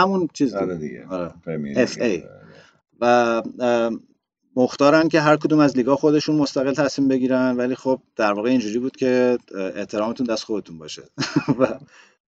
[0.00, 1.06] همون چیز آره دیگه.
[1.06, 1.32] آره.
[1.46, 1.98] Premier FA.
[1.98, 2.22] لیگ.
[3.00, 3.04] و
[3.60, 4.00] ام،
[4.56, 8.78] مختارن که هر کدوم از لیگا خودشون مستقل تصمیم بگیرن ولی خب در واقع اینجوری
[8.78, 9.38] بود که
[9.76, 11.02] احترامتون دست خودتون باشه.
[11.60, 11.66] و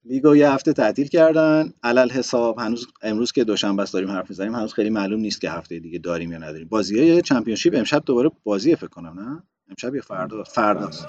[0.04, 1.72] لیگو یه هفته تعطیل کردن.
[1.82, 5.78] علی‌الحساب هنوز امروز که دوشنبه است داریم حرف می‌زنیم هنوز خیلی معلوم نیست که هفته
[5.78, 6.68] دیگه داریم یا نداریم.
[6.68, 11.06] بازی های Championship امشب دوباره بازی فکر کنم نه؟ امشب یا فردا؟ فرداست.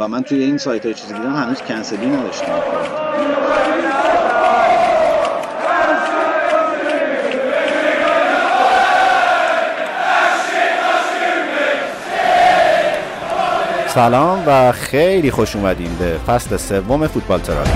[0.00, 2.54] و من توی این سایت های چیزی دیدم هنوز کنسلی نداشتیم
[13.94, 17.70] سلام و خیلی خوش اومدین به فصل سوم فوتبال تراپی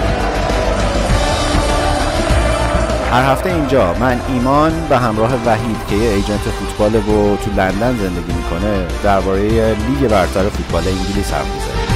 [3.10, 7.96] هر هفته اینجا من ایمان به همراه وحید که یه agent فوتبال و تو لندن
[7.96, 11.86] زندگی می‌کنه درباره لیگ برتر فوتبال انگلیس حرف می‌زنیم.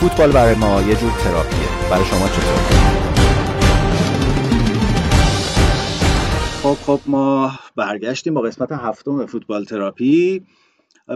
[0.00, 1.68] فوتبال برای ما یه جور تراپیه.
[1.90, 2.60] برای شما چطور؟
[6.62, 10.42] خب خب ما برگشتیم با قسمت هفتم فوتبال تراپی.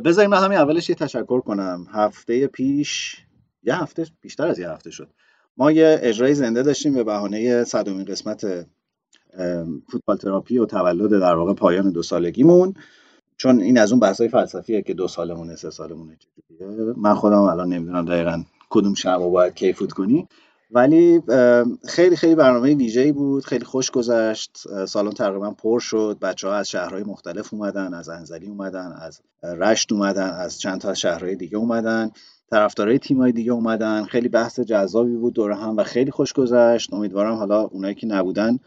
[0.00, 1.86] بذاریم من همین اولش یه تشکر کنم.
[1.90, 3.16] هفته پیش
[3.62, 5.08] یه هفته بیشتر از یه هفته شد.
[5.56, 8.66] ما یه اجرای زنده داشتیم به بهانه صدومین قسمت
[9.90, 12.74] فوتبال تراپی و تولد در واقع پایان دو سالگیمون.
[13.36, 16.18] چون این از اون بحثای فلسفیه که دو سالمونه سه سالمونه.
[16.96, 20.28] من خودم الان نمی‌دونم دقیقا کدوم شب باید کیفوت کنی.
[20.74, 21.22] ولی
[21.88, 24.58] خیلی خیلی برنامه ویژه‌ای بود خیلی خوش گذشت.
[24.86, 26.18] سالن تقریبا پر شد.
[26.22, 30.94] بچه ها از شهرهای مختلف اومدن از انزلی اومدن از رشت اومدن از چند تا
[30.94, 32.10] شهرهای دیگه اومدن.
[32.50, 34.04] طرفدارای تیمای دیگه اومدن.
[34.04, 36.92] خیلی بحث جذابی بود دور هم و خیلی خوش گذشت.
[36.92, 38.58] امیدوارم حالا اونایی که نبودن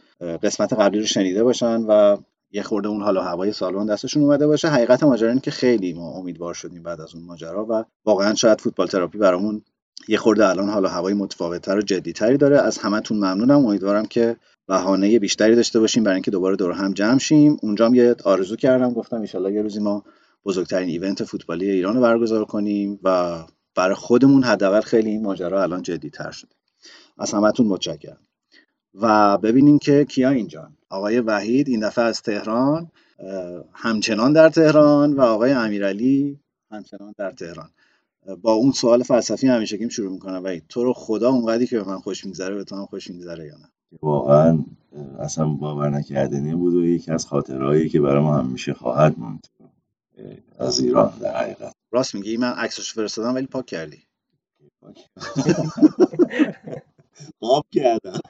[0.43, 2.17] قسمت قبلی رو شنیده باشن و
[2.51, 4.67] یه خورده اون حالا هوای سالن دستشون اومده باشه.
[4.67, 8.87] حقیقت ماجرا که خیلی ما امیدوار شدیم بعد از اون ماجرا و واقعا شاید فوتبال
[8.87, 9.61] تراپی برامون
[10.07, 12.61] یه خورده الان حالا هوای متفاوتتر و جدیتری داره.
[12.61, 13.65] از همتون ممنونم.
[13.65, 17.57] امیدوارم که بهانه بیشتری داشته باشیم برای اینکه دوباره دور هم جمع شیم.
[17.61, 18.93] اونجا هم یه آرزو کردم.
[18.93, 20.03] گفتم ان یه روزی ما
[20.45, 23.37] بزرگترین ایونت فوتبالی ایران رو برگزار کنیم و
[23.75, 26.51] برای خودمون حداقل خیلی این ماجرا الان جدیتر شده.
[27.17, 28.17] از همتون متشکرم.
[28.93, 30.77] و ببینیم که کیا اینجان.
[30.89, 32.91] آقای وحید این دفعه از تهران
[33.73, 36.39] همچنان در تهران و آقای امیرعلی
[36.71, 37.69] همچنان در تهران.
[38.35, 40.43] با اون سوال فلسفی همیشه که شروع می‌کنم.
[40.43, 43.45] وحید تو رو خدا اونقدری که به من خوش میگذره به تو هم خوش میگذره
[43.45, 43.71] یا نه؟
[44.01, 44.65] واقعا
[45.19, 49.47] اصلا باور نکردنی بود و یکی از خاطرهایی که برای ما همیشه خواهد موند.
[50.59, 51.73] از ایران در حقیقت.
[51.91, 54.03] راست میگی من عکسش فرستادم ولی پاک کردی.
[57.39, 58.19] قاب کردم.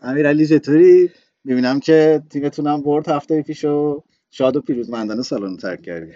[0.00, 1.10] امیرعلی چطوری؟
[1.44, 6.12] می‌بینم که تیمتونم برد هفته پیشو شاد و پیروزمندانه سالن ترک کردی.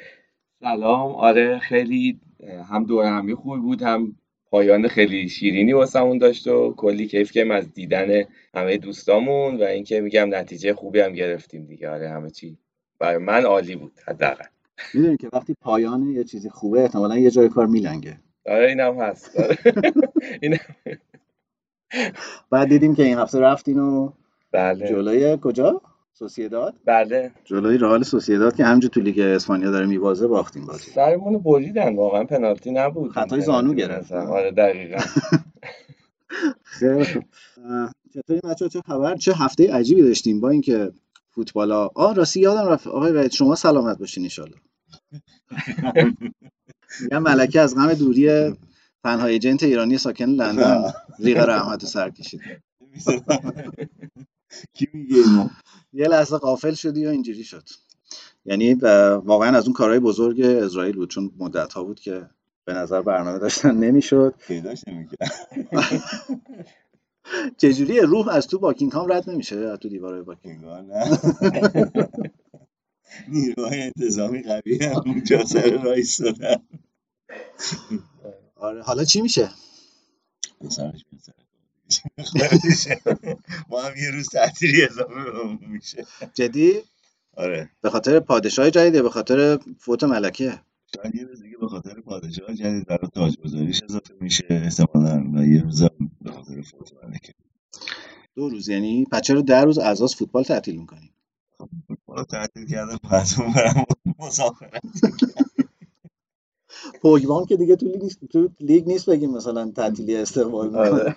[0.63, 1.13] سلام.
[1.13, 2.21] آره خیلی
[2.71, 4.17] هم دور همی خوبی بود هم
[4.51, 8.25] پایان خیلی شیرینی واسمون داشت و کلی کیف کردیم از دیدن
[8.55, 11.91] همه دوستامون و اینکه میگم نتیجه خوبی هم گرفتیم دیگه.
[11.91, 12.59] آره همه چی
[12.99, 14.45] برای من عالی بود حداقل.
[14.95, 18.21] می‌دونی که وقتی پایان یه چیزی خوبه احتمالا یه جای کار میلنگه.
[18.47, 19.41] آره اینم هست.
[19.41, 19.59] آره.
[20.43, 20.59] این
[22.51, 24.13] بعد دیدیم که این هفته رفتین و
[24.53, 24.89] بله.
[24.89, 25.81] جلوی کجا؟
[26.15, 27.31] سوسییداد بله.
[27.45, 31.97] جلوی رئال سوسییداد که همینجور تو لیگ اسپانیا داره میبازه باختیم بازی سرمون بریدن.
[31.97, 33.13] واقعا پنالتی نبود.
[33.13, 34.13] خطای زانو گرفت.
[34.13, 34.99] آره دقیقا.
[36.65, 37.05] خیلی
[38.15, 40.93] چطوری بچه‌ها؟ چه خبر؟ چه هفته عجیبی داشتیم با اینکه
[41.31, 42.87] فوتبالا آ راستی یادم رفت.
[42.87, 44.53] آقای وحید شما سلامت باشین ان
[47.01, 48.53] میگم ملکه از غم دوری
[49.05, 50.93] تنها ایجنت ایرانی ساکن لندن.
[51.19, 52.41] ریغ رحمت و سر کشید.
[54.75, 55.49] کی میگه اینو؟
[55.93, 57.69] یه لحظه غافل شدی و اینجوری شد؟
[58.45, 58.75] یعنی
[59.25, 62.31] واقعا از اون کارهای بزرگ اسرائیل بود چون مدت ها بود که
[62.65, 64.35] به نظر برنامه داشتن نمی‌شد.
[64.47, 65.33] پیداش نمی‌کرد
[67.61, 71.19] چجوری؟ روح از تو باکینگهام رد نمیشه؟ از تو دیوارهای باکینگهام نه.
[73.29, 76.57] نیروهای انتظامی قوی هم اونجا سر راه ایستادن
[78.57, 79.51] آره حالا چی میشه؟
[80.61, 81.52] پسرش کار.
[82.25, 83.01] خودشه.
[83.71, 85.15] ما هم یه روز تعطیلی اضافه
[85.69, 86.07] میشه.
[86.35, 86.73] جدی؟
[87.37, 87.71] آره.
[87.81, 90.61] به خاطر پادشاه جدید یا به خاطر فوت ملکه.
[90.97, 95.63] شاید یه روز دیگه به خاطر پادشاه جدید برای تاجگذاریش اضافه میشه احتمالاً و یه
[95.63, 97.33] روز هم به خاطر فوت ملکه.
[98.35, 101.11] دو روز یعنی بچه رو در روز اساس فوتبال تعطیل می‌کنی؟
[102.09, 103.85] ما تعطیل کردم بعد برم
[104.19, 104.83] مسافرت
[107.03, 110.91] پوگبام که دیگه تو لیگ نیست تو لیگ نیست بگیم مثلا تعطیلی استقبال می‌کنه.
[110.91, 111.17] آره.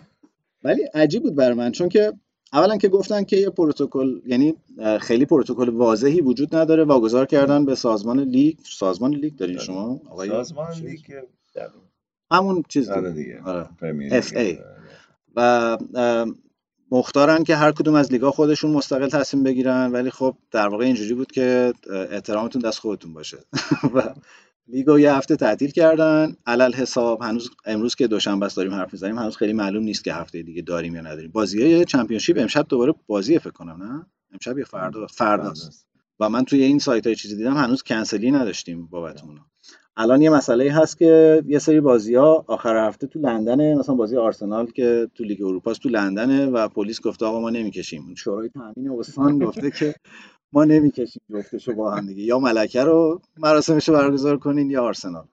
[0.65, 2.13] ولی عجیب بود برای من چون که
[2.53, 4.55] اولا که گفتن که یه پروتکل یعنی
[5.01, 10.29] خیلی پروتکل واضحی وجود نداره واگذار کردن به سازمان لیگ سازمان لیگ دارین شما آقای
[10.29, 10.99] سازمان لیگ
[12.31, 13.23] همون چیز آره دیگه.
[13.23, 14.21] دیگه آره.
[14.21, 14.33] FA.
[14.33, 14.57] لیگ.
[15.35, 15.77] و
[16.91, 21.13] مختارن که هر کدوم از لیگا خودشون مستقل تصمیم بگیرن ولی خب در واقع اینجوری
[21.13, 21.73] بود که
[22.11, 23.37] احترامتون دست خودتون باشه
[23.95, 24.01] و
[24.67, 26.35] لیگو یه هفته تعطیل کردن.
[26.45, 30.41] علی‌الحساب هنوز امروز که دوشنبه است داریم حرف می‌زنیم هنوز خیلی معلوم نیست که هفته
[30.41, 31.31] دیگه داریم یا نداریم.
[31.31, 35.87] بازی های Championship امشب دوباره بازی فکر کنم نه؟ امشب یا فردا؟ فرداست
[36.19, 39.41] و من توی این سایت های چیزی دیدم هنوز کنسلی نداشتیم بابت اونا
[39.97, 44.17] الان یه مسئله هست که یه سری بازی ها آخر هفته تو لندنه مثلا بازی
[44.17, 48.15] آرسنال که تو لیگ اروپا تو لندنه و پلیس گفته آقا ما نمی‌کشیم.
[48.15, 49.95] شورای تامین استان گفته که
[50.55, 52.23] ما نمی‌کشیم جفتشو با هم دیگه.
[52.23, 55.27] یا ملکه رو مراسمش رو برگزار کنین یا آرسنال.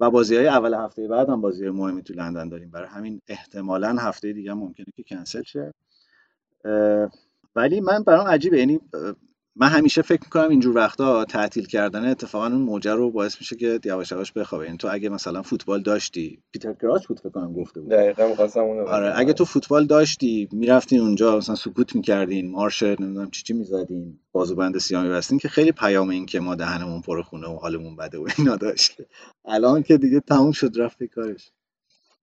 [0.00, 2.70] و بازی های اول هفته بعد هم بازی مهمی تو لندن داریم.
[2.70, 5.74] برای همین احتمالا هفته دیگه ممکنه که کنسل شه.
[7.56, 8.58] ولی من برام عجیبه.
[8.58, 8.80] یعنی
[9.58, 13.80] من همیشه فکر می‌کنم اینجور وقتا تعطیل کردن اتفاقا اون موجه رو باعث میشه که
[13.84, 17.52] یواش یواش بخوابه این یعنی تو اگه مثلا فوتبال داشتی پیتر کراچ بود فکر کنم
[17.52, 17.90] گفته بود.
[17.90, 23.30] دقیقاً می‌خواستم اونو آره اگه تو فوتبال داشتی می‌رفتین اونجا مثلا سکوت می‌کردین مارش نمی‌دونم
[23.30, 27.46] چی چی می‌زدین بازوبند سیاه میبستین که خیلی پیام این که ما دهنمون پر خونه
[27.48, 29.02] و حالمون بده و اینا داشت
[29.44, 31.50] الان که دیگه تموم شد رفت کارش.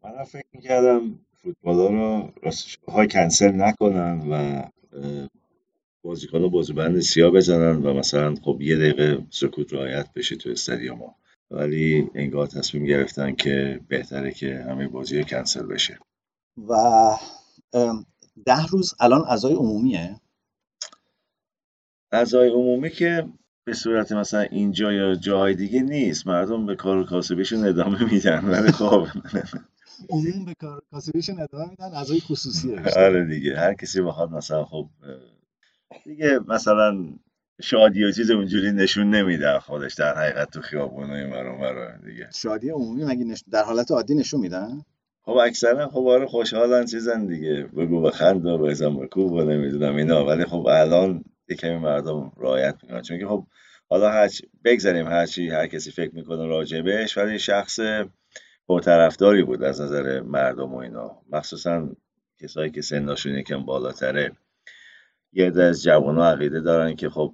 [0.03, 4.63] من فکر می‌کردم فوتبال رو راستش های کنسل نکنن و
[6.03, 11.15] بازیکن‌ها بند سیاه بزنن و مثلا خب یه دقیقه سکوت رعایت بشه تو استادیوم
[11.51, 15.99] ولی انگار تصمیم گرفتن که بهتره که همه بازی کنسل بشه.
[16.67, 16.73] و
[18.45, 20.15] ده روز الان اعضای عمومیه؟
[22.11, 23.29] اعضای عمومی که
[23.65, 26.27] به صورت مثلا اینجا یا جاهای دیگه نیست.
[26.27, 28.45] مردم به کار کاسبیشون ادامه میدن.
[28.45, 29.07] ولی خب.
[30.09, 32.81] عموم به کار کاسبیشون ادامه میدن اعضای خصوصیه.
[32.95, 33.57] آره دیگه.
[33.57, 34.89] هر کسی بخواد مثلا خب
[36.05, 37.05] دیگه مثلا
[37.61, 42.29] شادی و چیز اونجوری نشون نمیده خودش در حقیقت تو خیابون و این دیگه.
[42.33, 44.81] شادی عمومی مگه در حالت عادی نشون میدن؟
[45.21, 47.69] خب اکثرا خب آره خوشحالن چیزن دیگه.
[47.77, 50.25] بگو بخند و بزن بکوب و نمی‌دونم اینا.
[50.25, 53.01] ولی خب الان یه کمی مردم رعایت می‌کنن.
[53.01, 53.45] چون که خب
[53.89, 54.29] حالا هر
[54.63, 57.79] بگذاریم هر چی هر کسی فکر می‌کنه راجبش ولی شخص
[58.67, 61.21] پرطرفداری بود از نظر مردم و اینا.
[61.31, 61.89] مخصوصا
[62.41, 64.31] کسایی که سنشون یکم بالاتره.
[65.33, 67.33] یه عده از جوان عقیده دارن که خب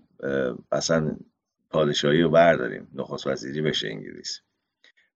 [0.71, 1.17] اصلا
[1.69, 4.39] پادشاهی رو برداریم نخست وزیری بشه انگلیس.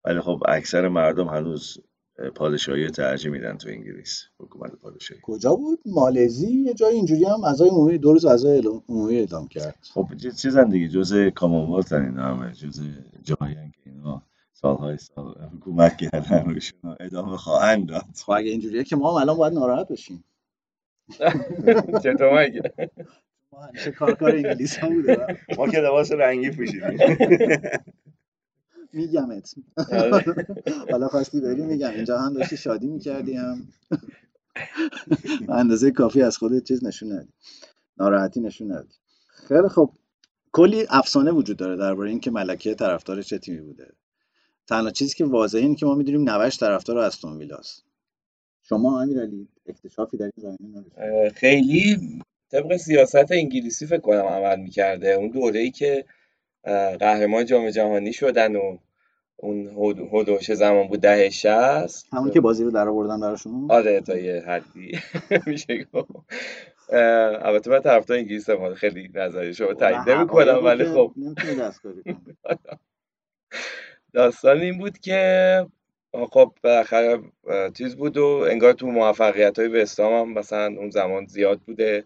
[0.06, 1.78] ولی خب اکثر مردم هنوز
[2.36, 5.22] پادشاهی رو ترجیح میدن تو انگلیس حکومت پادشاهی.
[5.24, 9.78] کجا بود؟ مالزی؟ یه جای اینجوری هم اعضای عمومی دو روز اعضای عمومی اعلام کرد.
[9.94, 10.08] خب
[10.38, 12.84] چیزن دیگه جزء کامونولت اینا همه جزء
[13.24, 18.06] جایی که اینا سالهای سال حکومت کردن روشون ادامه خواهند داد.
[18.26, 20.24] خب اگه اینجوریه که ما هم الان باید ناراحت بشیم.
[22.04, 22.74] چطور مگه؟
[23.52, 26.98] ما همیشه کارکار انگلیس هم بوده ما که لباس رنگی پوشیدیم
[28.94, 29.56] میگمت
[29.92, 30.36] آره.
[30.92, 31.90] حالا خواستی بری میگم.
[31.90, 33.68] اینجا هم داشتی شادی می‌کردی هم.
[35.50, 37.34] اندازه کافی از خودت چیز نشون ندی.
[37.98, 38.94] ناراحتی نشون ندی.
[39.48, 39.92] خیلی خب.
[40.52, 43.94] کلی افسانه وجود داره درباره اینکه ملکه طرفدار چه تیمی بوده.
[44.68, 47.86] تنها چیزی که واضحه اینه که ما می‌دونیم نوش طرفدار استون ویلاست.
[48.64, 51.98] شما امیرعلی اکتشافی در این زمینه خیلی
[52.52, 55.12] طبق سیاست انگلیسی فکر کنم عمل می‌کرده.
[55.12, 56.06] اون دوره ای که
[57.00, 58.78] قهرمان جام جهانی شدن و
[59.36, 59.68] اون
[60.14, 64.44] هدوش زمان بود ده شست همون که بازی رو در آوردن براشون؟ آره تا یه
[64.48, 65.00] حدی.
[65.48, 66.12] میشه گفت.
[67.44, 71.14] البته من طرفدار انگلیس هم خیلی نظری شما تایید نمی‌کنم ولی خب.
[74.14, 75.66] داستان این بود که
[76.14, 77.20] خب بالاخره
[77.78, 82.04] چیز بود و انگار تو موفقیت های بستام هم مثلا اون زمان زیاد بوده.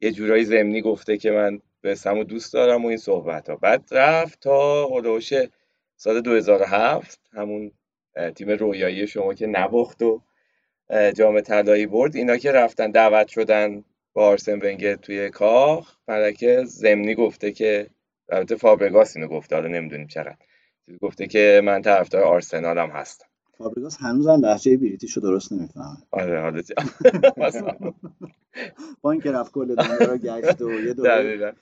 [0.00, 3.82] یه جورایی زمینی گفته که من بستم و دوست دارم و این صحبت ها بعد
[3.90, 5.32] رفت تا هلوش
[5.96, 7.72] سال 2007 همون
[8.34, 10.22] تیم رویایی شما که نبخت و
[11.14, 12.16] جام طلایی برد.
[12.16, 17.86] اینا که رفتن دعوت شدن با آرسن ونگر توی کاخ ملکه زمینی گفته که
[18.28, 20.36] البته فابرگاس اینو گفته حالا نمی‌دونیم چقدر.
[21.02, 23.26] گفته که من طرفدار آرسنالم هستم.
[23.62, 25.96] فابریگاس هنوزم لحجه بریتیشو درست نمی‌فهمه.
[26.10, 26.62] آره حالا
[29.00, 31.54] با اینکه رفت کل دنیا رو گشت و یه دوره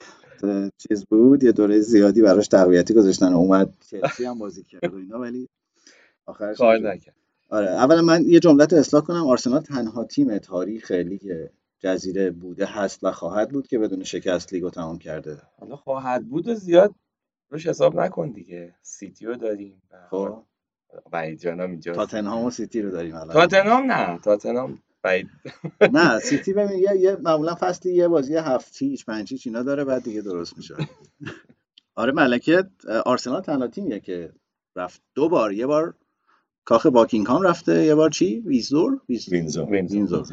[0.77, 5.19] چیز بود یه دوره زیادی براش تقویتی گذاشتن اومد چلسی هم بازی کرد و اینا
[5.19, 5.49] ولی
[6.25, 7.15] آخرش کار نکرد.
[7.49, 9.27] آره اولا من یه جمله‌ت اصلاح کنم.
[9.27, 11.47] آرسنال تنها تیم تاریخ لیگ
[11.79, 15.41] جزیره بوده هست و خواهد بود که بدون شکست لیگو تمام کرده.
[15.59, 16.95] حالا خواهد بود و زیاد
[17.49, 18.75] روش حساب نکن دیگه.
[18.81, 20.43] سیتی رو داریم خب.
[21.11, 23.33] بعید جانم اینجا تاتنهام و سیتی رو داریم الان.
[23.33, 25.27] تاتنهام نه تاتنهام بعید
[25.93, 29.83] نه سیتی ببین یه, یه معمولا فصلی یه بازی هفت هیچ پنج هیچ اینا داره
[29.83, 30.75] بعد دیگه درست میشه.
[31.95, 32.63] آره ملکه
[33.05, 34.33] آرسنال تنها تیمیه که
[34.75, 35.53] رفت دو بار.
[35.53, 35.93] یه بار
[36.65, 40.25] کاخ باکینگهام رفته یه بار چی؟ ویزور؟ وینزور وینزور.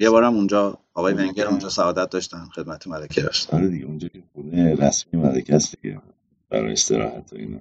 [0.00, 3.56] یه بارم اونجا آقای ونگر اونجا سعادت داشتن خدمت ملکه داشتن.
[3.56, 6.02] آره دیگه اونجا که خونه رسمی ملکه است دیگه
[6.50, 7.60] برای استراحت و اینا.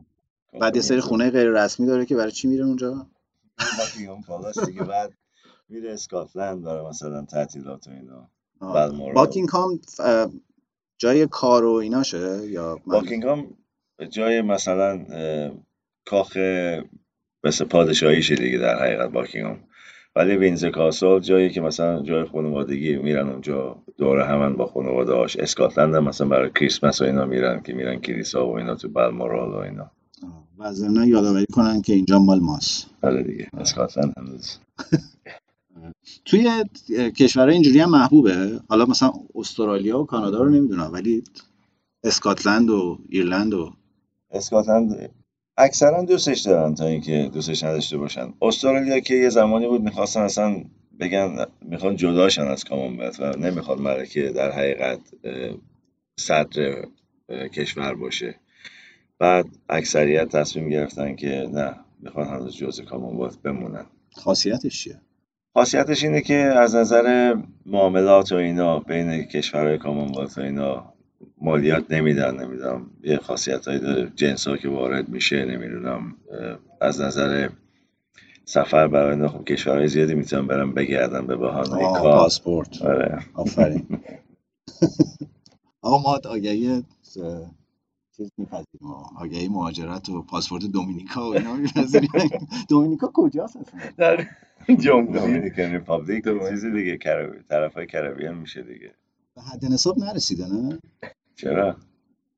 [0.59, 3.07] بعد یه سری خونه غیر رسمی داره که برای چی میره اونجا
[4.27, 5.13] پالاس دیگه بعد
[5.69, 8.29] میره اسکاتلند برای مثلا تعطیلات و اینا.
[9.13, 9.79] باکینگهام
[10.97, 13.57] جای کار و ایناشه یا باکینگهام
[14.09, 15.05] جای مثلا
[16.05, 16.37] کاخ
[17.43, 19.63] مثل پادشاهیشه دیگه در حقیقت باکینگهام
[20.15, 25.37] ولی وینزر کاسل جایی که مثلا جای خانوادگی میرن اونجا دوره همن با خانواده هاش
[25.37, 29.51] اسکاتلند هم مثلا برای کریسمس و اینا میرن که میرن کلیسا و اینا تو بلمورال
[29.51, 29.91] و اینا.
[30.57, 32.87] و از یادآوری کنن که اینجا مال ماست.
[33.03, 34.57] آره دیگه اسکاتلند هنوز.
[36.25, 36.63] توی
[37.17, 38.59] کشورهای اینجوری هم محبوبه.
[38.69, 41.23] حالا مثلا استرالیا و کانادا رو نمی‌دونم ولی
[42.03, 43.73] اسکاتلند و ایرلند و
[44.31, 45.09] اسکاتلند
[45.57, 48.33] اکثرا دوستش دارن تا اینکه دوستش نداشته باشن.
[48.41, 50.63] استرالیا که یه زمانی بود می‌خواستن اصلا
[50.99, 54.99] بگن می‌خوان جداشن از کامونولت و نمی‌خواد ملکه در حقیقت
[56.19, 56.85] صدر
[57.53, 58.35] کشور باشه.
[59.21, 63.85] بعد اکثریت تصمیم گرفتن که نه می‌خوان هنوز جزء کامونولت بمونن.
[64.15, 65.01] خاصیتش چیه؟
[65.53, 67.35] خاصیتش اینه که از نظر
[67.65, 70.93] معاملات و اینا بین کشورهای کامونولت و اینا
[71.41, 72.91] مالیات نمیدن نمی‌دونم.
[73.03, 74.11] یه خاصیت داره.
[74.15, 76.15] جنس ها که وارد میشه نمی‌دونم.
[76.81, 77.49] از نظر
[78.45, 82.13] سفر برای اینا خب کشورهای زیادی می‌تونن برن بگردن به بهانه کار.
[82.13, 82.81] پاسپورت.
[82.81, 83.19] آره.
[83.33, 83.87] آفرین.
[85.81, 86.83] آقا ما آگهی
[88.21, 88.91] چیز میپذیریم.
[89.17, 92.09] آگهی مهاجرت و پاسپورت دومینیکا و اینا میپذیریم.
[92.69, 94.27] دومینیکا کجاست اصلا؟ در
[94.79, 98.93] جمهوری Dominican Republic چیزی دیگه کربی طرف های Caribbean میشه دیگه.
[99.35, 100.79] به حد نصاب نرسیده نه؟
[101.35, 101.75] چرا؟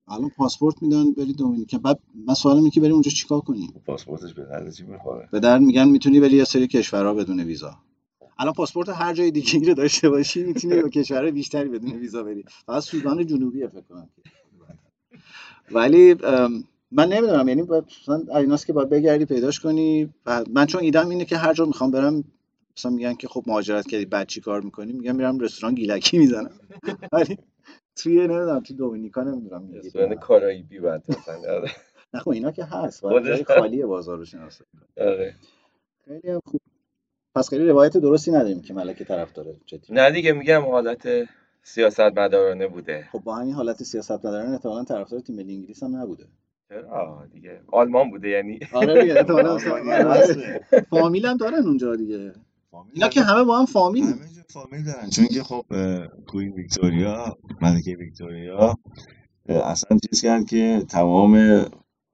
[0.07, 1.77] الان پاسپورت میدن بری دومینیکا.
[1.77, 5.39] بعد من سوالم اینه که بریم اونجا چیکار کنیم؟ پاسپورتش به درد چی می‌خوره؟ به
[5.39, 7.77] در میگن می‌تونی بری یه سری کشورها بدون ویزا.
[8.39, 12.45] الان پاسپورت هر جای دیگه رو داشته باشی می‌تونی به کشورهای بیشتری بدون ویزا بری.
[12.65, 14.09] فقط سودان جنوبی فکر کنم
[15.73, 16.15] ولی
[16.91, 20.13] من نمی‌دونم یعنی باید مثلا ایناست که باید بگردی پیداش کنی
[20.49, 22.23] من چون ایدم اینه که هر جا می‌خوام برم
[22.77, 26.51] مثلا میگن که خب مهاجرت کردی بعد چی کار می‌کنی؟ میگم میرم رستوران گیلکی می‌زنم.
[27.13, 27.37] ولی
[27.95, 31.35] توی نمی‌دونم توی دومینیکا نمی‌دونم رستوران کارائیبی بعد مثلا.
[31.57, 31.71] آره.
[32.13, 33.01] نه خب اینا که هست.
[33.01, 34.69] جای خالی بازار رو شناسایی.
[34.97, 35.35] آره.
[36.05, 36.61] خیلی هم خوب.
[37.35, 39.93] پس خیلی روایت درستی نداریم که ملکه طرف داره جدی.
[39.93, 41.07] نه دیگه میگم حالت
[41.63, 43.07] سیاست مدارانه بوده.
[43.11, 46.25] خب با همین حالت سیاست مداران احتمالاً طرفدار تیم ملی انگلیس هم نبوده.
[46.69, 48.59] چرا؟ دیگه آلمان بوده یعنی.
[48.73, 49.23] آره دیگه.
[50.89, 52.33] فامیل هم دارن اونجا دیگه.
[52.93, 54.03] اینا که همه با هم فامیل.
[54.03, 55.09] همه جا فامیل دارن.
[55.09, 55.65] چون که خب
[56.27, 58.77] کوین ویکتوریا ملکه ویکتوریا
[59.49, 61.65] اصلا چیز کرد که تمام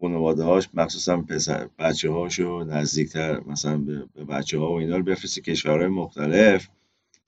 [0.02, 5.04] خانواده هاش مخصوصا پسر بچه هاشو نزدیکتر مثلا به, به بچه ها و اینا رو
[5.04, 6.68] بفرسته کشورهای مختلف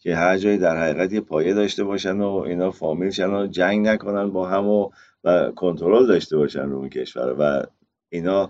[0.01, 3.87] که هر جایی در حقیقت یه پایه داشته باشن و اینا فامیل شن و جنگ
[3.87, 4.89] نکنن با هم و,
[5.23, 7.63] و کنترل داشته باشن رو اون کشور و
[8.09, 8.49] اینا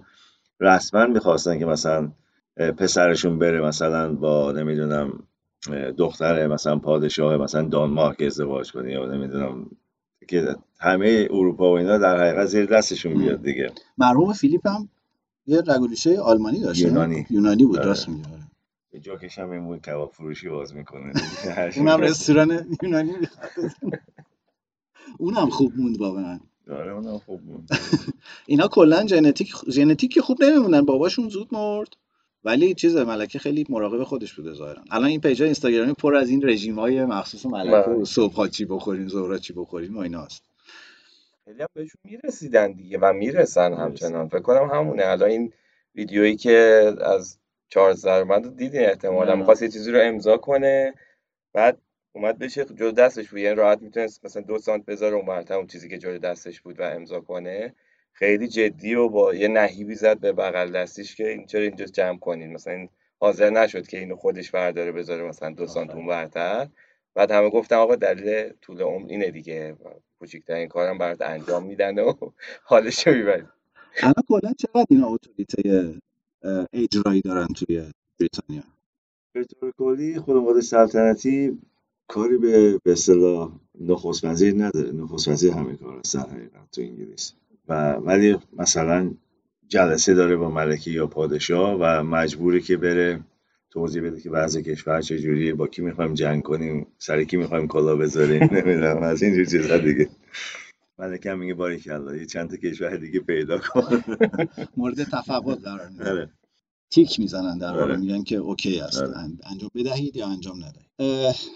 [0.59, 2.11] رسما می‌خواستن که مثلا
[2.77, 5.23] پسرشون بره مثلا با نمی‌دونم
[5.97, 9.65] دختر مثلا پادشاه مثلا دانمارک ازدواج کنه یا نمی‌دونم
[10.27, 14.89] که همه اروپا و اینا در حقیقت زیر دستشون بیاد دیگه مرحوم فیلیپ هم
[15.47, 17.25] یه رگولیشه آلمانی داشت نه؟ یونانی.
[17.29, 17.87] یونانی بود آره.
[17.87, 18.40] راست میگه
[18.91, 21.13] به جاکش هم این کباب فروشی باز می‌کنه.
[21.77, 23.49] اونم رستوران یونانی می‌خواد.
[25.17, 26.39] اونم خوب موند واقعا.
[26.69, 27.69] آره اونم خوب بود
[28.47, 30.81] اینا کلا ژنتیک ژنتیک خوب نمیمونن.
[30.81, 31.87] باباشون زود مرد.
[32.43, 34.81] ولی چیز ملکه خیلی مراقب خودش بوده ظاهرا.
[34.91, 38.03] الان این پیجای اینستاگرامی پر از این رژیم های مخصوص ملکه و بله.
[38.03, 40.43] صبح چی بخورین ظهر چی بخورین و ایناست.
[41.45, 43.73] خیلی هم بهشون می‌رسیدن دیگه و می‌رسن.
[43.73, 44.27] همچنان.
[44.27, 45.05] فکر کنم همونه.
[45.05, 45.53] الان این
[45.95, 47.37] ویدیویی که از
[47.71, 49.35] چارلز درآمد رو دیدین احتمالا.
[49.35, 50.93] می‌خواست یه چیزی رو امضا کنه.
[51.53, 51.77] بعد
[52.13, 53.39] اومد بشه جلو دستش بود.
[53.39, 56.83] یعنی راحت می‌تونست مثلا دو سانت بذاره اون اون چیزی که جلو دستش بود و
[56.83, 57.75] امضا کنه.
[58.13, 62.19] خیلی جدی و با یه نهیبی زد به بغل دستش که این چرا اینجا جمع
[62.19, 66.67] کنین؟ مثلا این حاضر نشد که اینو خودش برداره بذاره مثلا دو سانت اون ورتر.
[67.15, 69.75] بعد همه گفتن آقا دلیل طول عمر اینه دیگه.
[70.19, 72.13] کوچکترین کارم برات انجام میدن و
[72.69, 73.43] حالشو می‌بری.
[74.01, 76.01] الان کلا چقدر اینا اتوریته
[76.73, 78.63] اجرایی دارن توی بریتانیا.
[79.33, 81.59] به طور کلی خانواده سلطنتی
[82.07, 84.91] کاری به به اصطلاح نخست وزیر نداره.
[84.91, 87.33] نخست وزیر همه کار در حقیقت تو انگلیس.
[87.69, 89.11] و ولی مثلا
[89.67, 93.19] جلسه داره با ملکه یا پادشاه و مجبوره که بره
[93.69, 97.95] توضیح بده که وضع کشور چجوریه با کی می‌خوایم جنگ کنیم سر کی می‌خوایم کلا
[97.95, 100.09] بذاریم نمی‌دونم از اینجور چیزا دیگه.
[101.01, 104.03] هم میگه باریکلا یه چند تا کشور دیگه پیدا کن.
[104.77, 106.29] مورد تفاوت قرار می‌گیره.
[106.89, 107.97] تیک می‌زنن در واقع آره.
[107.97, 109.01] میگن که اوکی است.
[109.01, 109.17] آره.
[109.17, 110.91] ان- انجام بدهید یا انجام ندهید.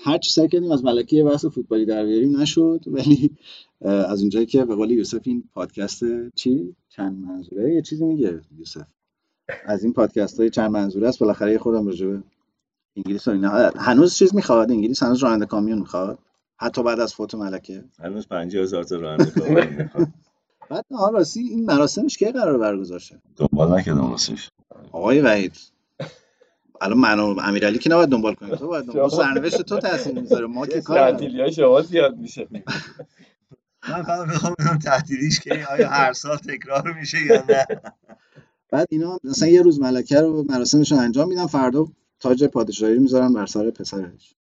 [0.05, 3.31] هر چی سعی کردیم از ملکه بحث فوتبالی در بیاریم نشد ولی
[3.81, 6.03] از اونجایی که به قول یوسف این پادکست
[6.35, 8.85] چی؟ چند منظوره؟ یه چیزی میگه یوسف.
[9.65, 12.23] از این پادکست های چند منظوره است بالاخره خودم راجع به
[12.97, 13.49] انگلیس و اینا.
[13.75, 16.19] هنوز چیز می‌خواد انگلیس هنوز راننده کامیون می‌خواد.
[16.57, 17.83] حتی بعد از فوت ملکه.
[17.99, 20.07] هنوز 50000 تا راننده می‌خواد
[20.69, 24.49] بعد آن راستی این مراسمش کی قرار برگزار شه دنبال نکردم واسش.
[24.91, 25.57] آقای وحید
[26.81, 28.55] الان من و امیرعلی که نباید دنبال کنیم.
[28.55, 30.45] تو باید دنبال سرنوشت تو تاثیر می‌ذاره.
[30.45, 31.11] ما که کار.
[31.11, 32.47] تعطیلی های شما زیاد میشه.
[33.89, 37.65] من فقط می‌خوام بدونم تعطیلیش که آیا هر سال تکرار میشه یا نه.
[38.69, 41.87] بعد اینا مثلا یه روز ملکه رو مراسمشون انجام میدن فردا
[42.19, 44.35] تاج پادشاهی می‌ذارن بر سر پسرش.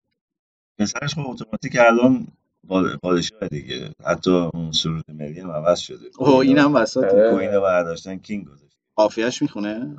[0.82, 2.26] پسرش خب اتوماتیک الان
[2.68, 3.92] پاد- پادشاه دیگه.
[4.06, 6.10] حتی اون سرود ملی هم عوض شده.
[6.18, 7.30] اوه اینم وسط آره.
[7.30, 8.76] کوین رو برداشتن کینگ گذاشت.
[8.96, 9.96] قافیه‌اش می‌خونه؟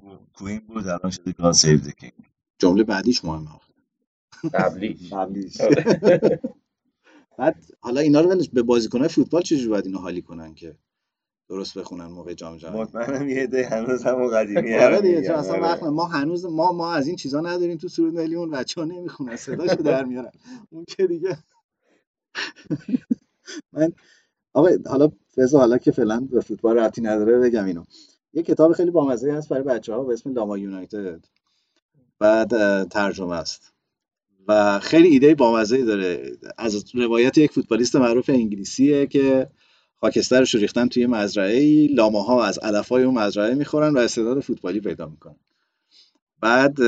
[0.00, 0.20] بود.
[0.34, 2.24] کوین بود الان شده Save the King.
[2.58, 3.48] جمله بعدیش مهمه
[4.54, 5.56] قبلی قبلیش.
[7.38, 10.76] بعد حالا اینا رو به بازیکن‌های فوتبال چجوری باید اینو حالی کنن که؟
[11.48, 12.80] درست بخونن موقع جام جهانی.
[12.80, 15.26] مطمئنم یه عده هنوز همون قدیمی آره دیگه.
[15.26, 15.62] چون اصلا آره.
[15.62, 15.82] وقت.
[15.82, 19.36] ما هنوز ما ما از این چیزا نداریم تو سرود ملی اون بچه‌ها نمی‌خونن.
[19.36, 20.30] صداشو در میارن.
[20.70, 21.38] اون که دیگه
[23.72, 23.92] من
[24.54, 27.84] آقا حالا فضا حالا که فعلا به فوتبال ربطی نداره بگم اینو.
[28.32, 31.24] یه کتاب خیلی بامزه هست برای بچه ها به اسم لاما یونایتد.
[32.18, 33.72] بعد ترجمه است.
[34.48, 36.32] و خیلی ایده بامزه داره.
[36.58, 39.50] از روایت یک فوتبالیست معروف انگلیسیه که
[40.02, 41.86] خاکسترش رو ریختن توی مزرعه ای.
[41.86, 45.36] لاماها از علفای اون مزرعه می‌خورن و استعداد فوتبالی پیدا می‌کنن.
[46.40, 46.78] بعد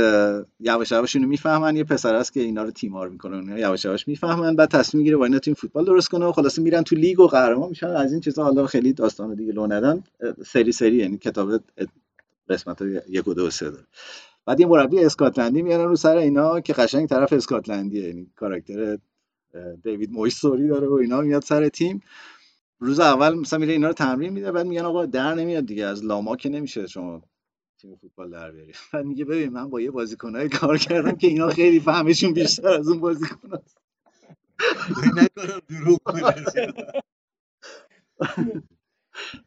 [0.61, 1.77] یواش یواش اینو می‌فهمن.
[1.77, 3.37] یه پسر است که اینا رو تیمار می‌کنه.
[3.37, 4.57] اینا یواش یواش می‌فهمن.
[4.57, 7.27] بعد تصمیم می‌گیره با اینا تیم فوتبال درست کنه و خلاصه میرن تو لیگ و
[7.27, 7.87] قهرمان میشن.
[7.87, 10.03] از این چیزا حالا خیلی داستان دیگه لو ندن.
[10.47, 11.51] سری سری یعنی کتاب
[12.49, 13.85] قسمت یک و دو سه داره.
[14.47, 18.09] بعد یه مربی اسکاتلندی میارن رو سر اینا که قشنگ طرف اسکاتلندیه.
[18.09, 18.99] یعنی کاراکتر
[19.85, 22.03] دیوید مویسوری داره و اینا میاد سر تیم.
[22.85, 26.05] روز اول مثلا میره اینا رو تمرین میده بعد میگن آقا در نمیاد دیگه از
[26.05, 27.23] لاما که نمیشه شما
[27.81, 28.73] تیم فوتبال در بیاری.
[28.93, 32.89] بعد میگه ببین من با یه بازیکنای کار کردم که اینا خیلی فهمشون بیشتر از
[32.89, 33.59] اون بازیکن
[34.79, 36.01] فکر نکنم دروغ.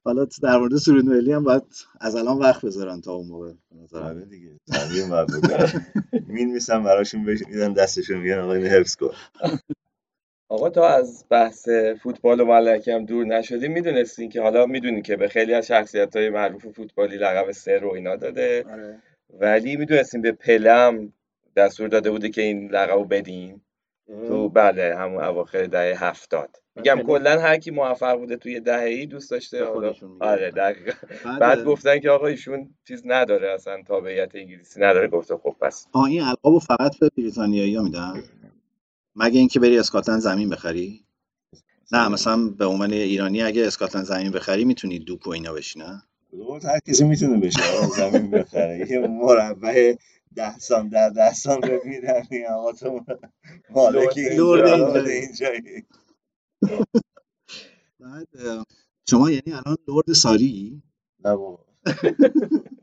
[0.06, 1.63] حالا در مورد سرود ملی هم باید
[2.02, 3.54] از الان وقت بذارن تا اون موقع.
[3.93, 5.86] آره دیگه تمرین بکنم
[6.28, 9.12] مین میسم براشون بش میدن دستشون میگن آقا اینو حفظ کن.
[10.50, 11.70] آقا تا از بحث
[12.04, 16.16] فوتبال و ملکه هم دور نشدیم می‌دونستین که حالا می‌دونین که به خیلی از شخصیت
[16.16, 18.66] های معروف فوتبالی لقب سر و اینا داده.
[18.72, 19.02] آره.
[19.40, 21.14] ولی می‌دونستین به پلم
[21.56, 23.62] دستور داده بوده که این لقب رو بدین.
[24.28, 26.50] تو بله همون اواخر دهه هفتاد.
[26.76, 29.66] میگم کلا هر کی موفق بوده توی دهه ای دوست داشته.
[30.20, 30.92] آره دقیقا.
[31.26, 35.08] بعد, بعد گفتن که آقا ایشون چیز نداره اصلا تابعیت انگلیسی نداره.
[35.08, 35.88] گفته خب پس.
[35.94, 38.14] آه این القابو فقط به بریتانیایی ها میدن؟
[39.19, 41.06] مگه اینکه بری اسکاتلند زمین بخری؟
[41.91, 46.03] نه مثلا به عنوان ایرانی اگه اسکاتلند زمین بخری می‌تونی دوک و اینا بشی نه؟
[46.32, 47.60] روز هر کسی می‌تونه بشه
[47.97, 48.91] زمین بخره.
[48.91, 49.95] یه مربع
[50.36, 53.06] ده سان در ده سان رو میدن میگن آقا تو
[53.69, 55.86] مالک اینجایی.
[57.99, 58.27] بعد
[59.10, 60.82] شما یعنی الان لرد ساری؟
[61.25, 61.65] نه بابا.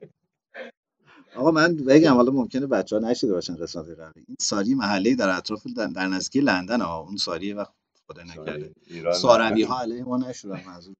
[1.36, 4.24] آقا من بگم حالا ممکنه بچه ها نشیده باشن قسمت قبلی.
[4.28, 7.00] این ساری محله در اطراف در, نزدیکی لندن ها.
[7.00, 7.72] اون ساری وقت
[8.06, 8.72] خدا نکرده.
[9.12, 10.94] ساروی ها علیه ما نشدن منظور.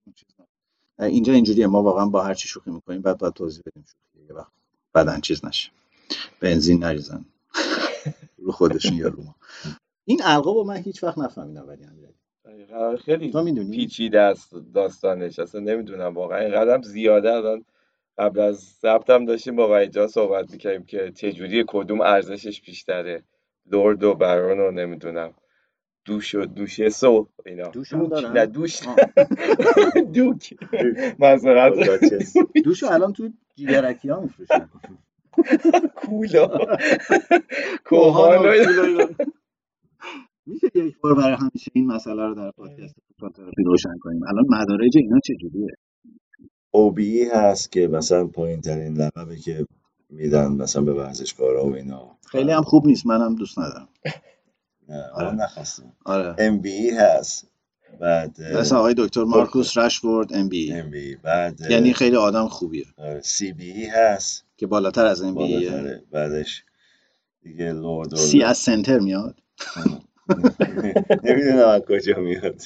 [0.99, 1.67] اینجا اینجوریه.
[1.67, 4.53] ما واقعا با هر چی شوخی می‌کنیم بعد باید توضیح بدیم شوخی یه وقت
[4.93, 5.71] بعدن چیز نشه.
[6.41, 7.25] بنزین نریزن.
[8.39, 9.35] رو خودشون یا رو ما.
[10.05, 11.87] این القاب رو من هیچ وقت نفهمیدم ولی.
[13.05, 15.39] خیلی تو می‌دونی؟ پیچیده است داستانش.
[15.39, 16.39] اصلا نمی‌دونم واقعا.
[16.39, 17.65] اینقدر هم زیاده الان
[18.19, 23.25] قبل از ضبطم داشتیم با وحید جان صحبت می‌کردیم که چجوری کدوم ارزشش بیشتره
[23.73, 25.35] لرد و برون و نمی‌دونم.
[26.05, 27.69] دوش و دوشس و اینا.
[27.69, 28.81] دوش دوک؟ نه دوش.
[30.15, 30.55] دوک.
[31.21, 31.75] معذرت.
[32.65, 34.69] دوشو الان تو جیگرکی ها میفروشن.
[35.97, 36.59] کولا.
[37.85, 38.49] کوهان
[40.47, 44.21] میشه یک بار برای همیشه این مسئله رو در پادکست فوتبال تراپی روشن کنیم.
[44.23, 45.69] الان مدارج اینا چجوریه؟
[46.75, 49.67] اوبی هست که مثلا پایین ترین لقبی که
[50.11, 52.19] میدن مثلا به ورزشکارا و اینا.
[52.27, 53.89] خیلی هم خوب نیست منم دوست ندارم.
[54.89, 55.27] نه آره.
[55.27, 55.37] آره.
[55.37, 55.93] نخواستم.
[56.05, 56.35] آره.
[56.39, 57.49] MBE هست.
[58.01, 62.85] بعد مثلا آقای دکتر مارکوس رشفورد MBE MBE بعد یعنی خیلی آدم خوبیه.
[63.23, 64.45] CBE هست.
[64.57, 65.71] که بالاتر از MBE
[66.13, 66.65] بعدش
[67.43, 69.37] دیگه لرد C از center میاد.
[71.25, 72.63] نمی‌دونم از کجا میاد.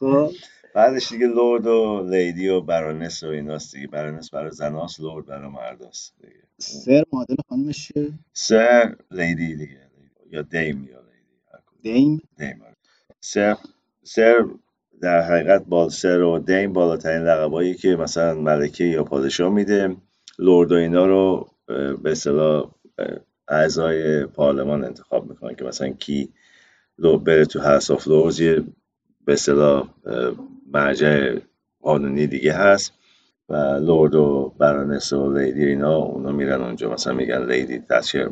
[0.00, 0.30] خب.
[0.74, 3.86] بعدش دیگه لرد و لیدی و baroness و ایناست دیگه.
[3.86, 6.42] baroness برای زناست لرد برای مرداست دیگه.
[6.58, 9.80] Sir معادل خانمش چیه Sir لیدی دیگه.
[10.30, 11.82] یا Dame یا لیدی.
[11.82, 12.76] Dame؟ Dame آره.
[13.20, 13.56] Sir
[14.02, 14.44] Sir
[15.00, 19.96] در حقیقت با Sir و Dame بالاترین لقبایی که مثلا ملکه یا پادشاه میده.
[20.38, 21.48] لرد و اینا رو
[22.02, 22.70] به اصطلاح
[23.48, 26.28] اعضای پارلمان انتخاب می‌کنن که مثلا کی
[26.98, 28.40] لو بره تو House of Lords
[29.24, 29.88] به اصطلاح
[30.74, 31.38] مرجع
[31.82, 32.92] قانونی دیگه هست
[33.48, 36.92] و لورد و برانس و لیدی اینا اونا میرن اونجا.
[36.92, 38.30] مثلا میگن لیدی تچر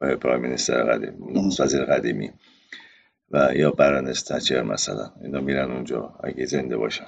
[0.00, 1.14] پرایم مینیستر قدیم
[1.60, 2.30] وزیر قدیمی.
[3.30, 7.06] و یا برانس تچر مثلا اینا میرن اونجا اگه زنده باشن.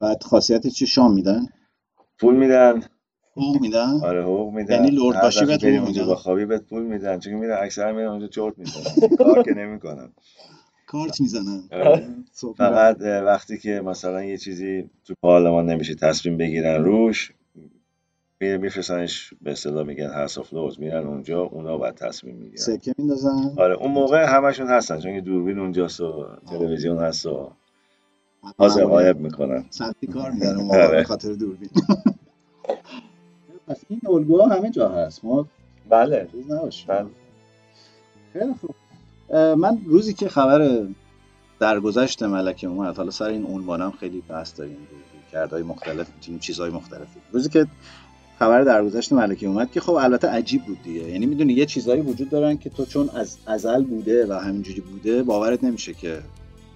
[0.00, 1.46] بعد خاصیت چی؟ شام میدن؟
[2.18, 2.80] پول میدن.
[3.36, 4.74] حقوق میدن؟ آره حقوق میدن.
[4.74, 7.18] یعنی لرد هر باشی بهت حقوق اونجا میدن؟ بخوابی بهت پول میدن.
[7.18, 10.12] چون میرن اکثرا میرن اونجا چرت می‌زنن کار که نمی‌کنن.
[10.92, 11.62] کارت می‌زنن.
[11.72, 11.96] آره.
[11.96, 12.24] میرن.
[12.56, 17.32] فقط وقتی که مثلا یه چیزی تو پارلمان نمیشه تصمیم بگیرن روش
[18.40, 22.56] میره میفرستنش به اصطلاح میگن House of Lords میرن اونجا اونا باید تصمیم می‌گیرن.
[22.62, 23.52] سکه میندازن.
[23.56, 27.52] آره اون موقع همشون هستن چون که دوربین اونجاست و تلویزیون هست و
[28.58, 29.64] حاضر غایب می‌کنن.
[29.70, 30.96] سنتی کار میدن اون موقع آره.
[30.96, 31.70] به خاطر دوربین.
[33.68, 35.24] پس این الگوها همه جا هست.
[35.24, 35.46] ما
[35.88, 36.28] بله.
[36.32, 36.86] چیز نباشیم.
[36.88, 37.06] بله.
[38.32, 38.74] خیلی خوب.
[39.32, 40.86] من روزی که خبر
[41.60, 44.76] درگذشت ملکه اومد حالا سر این عنوانم خیلی بحث داریم
[45.32, 47.20] کردهای مختلف تیم چیزهای مختلفی.
[47.32, 47.66] روزی که
[48.38, 51.00] خبر درگذشت ملکه اومد که خب البته عجیب بود دیگه.
[51.00, 55.22] یعنی می‌دونی یه چیزهایی وجود دارن که تو چون از ازل بوده و همینجوری بوده
[55.22, 56.22] باورت نمیشه که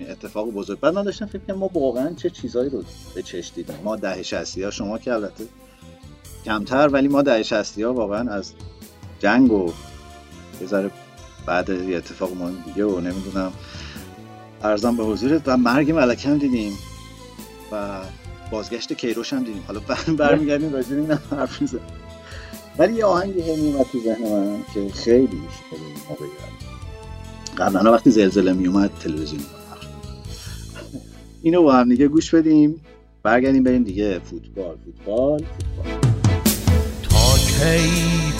[0.00, 0.80] اتفاق بزرگ.
[0.80, 2.82] بعد من داشتم فکر ما واقعا چه چیزهایی رو
[3.14, 3.76] به چش دیدیم.
[3.84, 5.44] ما ده 60 ها شما که البته
[6.44, 8.52] کمتر ولی ما ده 60 ها واقعا از
[9.18, 9.72] جنگ و
[10.60, 10.66] یه
[11.46, 13.52] بعد یه اتفاق مهم دیگه و نمی‌دونم.
[14.64, 16.72] ارزم به حضورت و مرگ ملکه هم دیدیم
[17.72, 18.00] و
[18.50, 19.64] بازگشت کیروش هم دیدیم.
[19.66, 21.82] حالا بر- برمیگردیم راجع این هم حرف می‌زنیم.
[22.78, 25.26] ولی یه آهنگی هی میومد تو ذهن من که خیلی
[25.70, 26.28] خیلی موقعی
[27.58, 29.42] قبلا وقتی زلزله میومد تلویزیون.
[31.42, 32.80] اینو با هم دیگه گوش بدیم.
[33.22, 34.18] برگردیم بریم دیگه.
[34.18, 36.00] فوتبال فوتبال فوتبال.
[37.02, 37.92] تا کی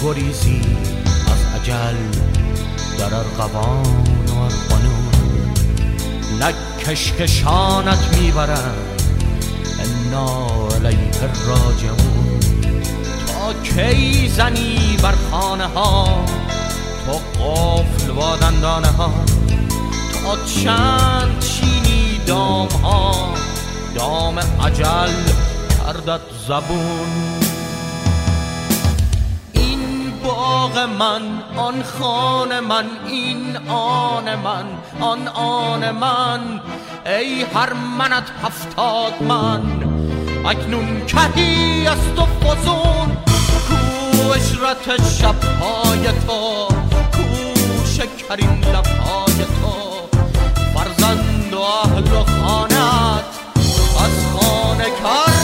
[0.04, 0.60] گریزی
[1.26, 1.94] از عجل
[2.98, 3.82] در ارغوان
[4.26, 5.54] و ارغنون
[6.40, 6.54] نه
[6.86, 9.02] کشکشانت می‌برند
[9.78, 12.40] انا علیه راجعون
[13.26, 16.24] تا کی زنی بر خانه ها
[17.06, 19.12] تو قفل با دندانه ها
[20.12, 23.34] تا چند چینی دام ها
[23.94, 25.12] دام عجل
[25.78, 27.45] کردت زبون.
[30.66, 31.22] باغ من
[31.56, 34.64] آن خانه من این آن من
[35.00, 36.60] آن آن من.
[37.06, 39.62] ای هر منت هفتاد من
[40.46, 43.16] اکنون کهی از تو فزون.
[43.66, 46.68] کو اشرت شبهای تو
[47.12, 49.76] کو شکرین لبهای تو.
[50.74, 53.24] فرزند و اهل و خانت
[54.04, 55.35] از خانه کردندت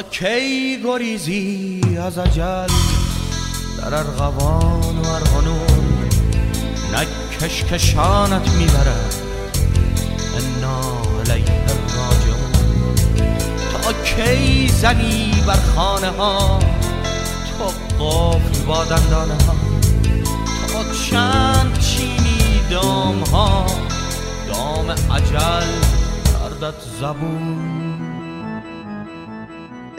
[0.00, 2.66] تا کی گریزی از عجل
[3.78, 6.08] در ارغوان و ارغنون؟
[6.92, 7.06] نه
[7.40, 9.14] کشکشانت می‌برد
[10.36, 10.80] انا
[11.20, 12.52] علیه راجعون
[13.72, 16.58] تا کی زنی بر خانه ها؟
[17.58, 17.64] تو
[18.04, 19.54] قفل با دندانه ها.
[20.72, 23.66] تا چند چینی دام ها؟
[24.48, 25.66] دام عجل
[26.24, 27.79] کردت زبون.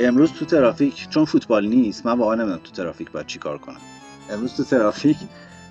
[0.08, 3.82] امروز تو ترافیک چون فوتبال نیست من واقعا نمی‌دونم تو ترافیک باید چیکار کنم.
[4.30, 5.18] امروز تو ترافیک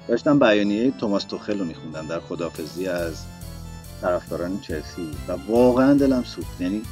[0.09, 3.14] داشتم بیانیه توماس توخل رو میخوندم در خدافزی از
[4.03, 6.61] طرفداران چلسی و واقعا دلم سوخت.
[6.61, 6.83] یعنی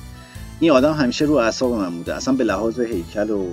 [0.60, 3.46] این آدم همیشه رو اعصاب من بوده اصلا به لحاظ هیکل و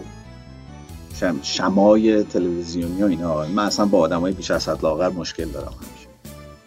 [1.19, 5.73] شم شمای تلویزیونی و اینا من اصلا با آدمای بیش از حد لاغر مشکل دارم.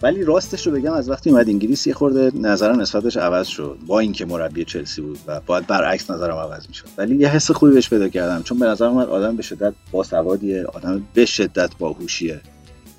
[0.02, 3.78] ولی راستش رو بگم از وقتی اومد انگلیس یه خورده نظرم نسبتش عوض شد.
[3.86, 6.86] با اینکه مربی چلسی بود و باید برعکس نظرم عوض می‌شد.
[6.98, 8.42] ولی یه حس خوبی بهش پیدا کردم.
[8.42, 12.40] چون به نظر اومد آدم به شدت باسوادیه آدم به شدت باهوشیه.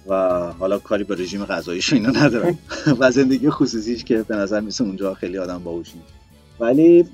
[0.07, 0.15] و
[0.59, 2.57] حالا کاری به رژیم غذاییش اینا ندارم.
[2.99, 6.01] و زندگی خصوصیش که به نظر میسه اونجا خیلی آدم باهوشی.
[6.59, 7.05] ولی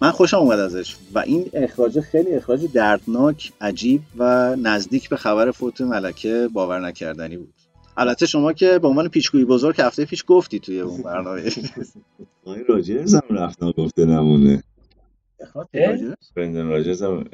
[0.00, 0.96] من خوشم اومد ازش.
[1.14, 7.36] و این اخراج خیلی اخراج دردناک عجیب و نزدیک به خبر فوت ملکه باور نکردنی
[7.36, 7.54] بود.
[7.96, 11.42] البته شما که به عنوان پیچگویی بزرگ هفته پیش گفتی توی اون برنامه.
[12.44, 14.62] آقای راجرز هم رفت نگفته نمونه.
[16.36, 17.24] برندن راجرز؟ هم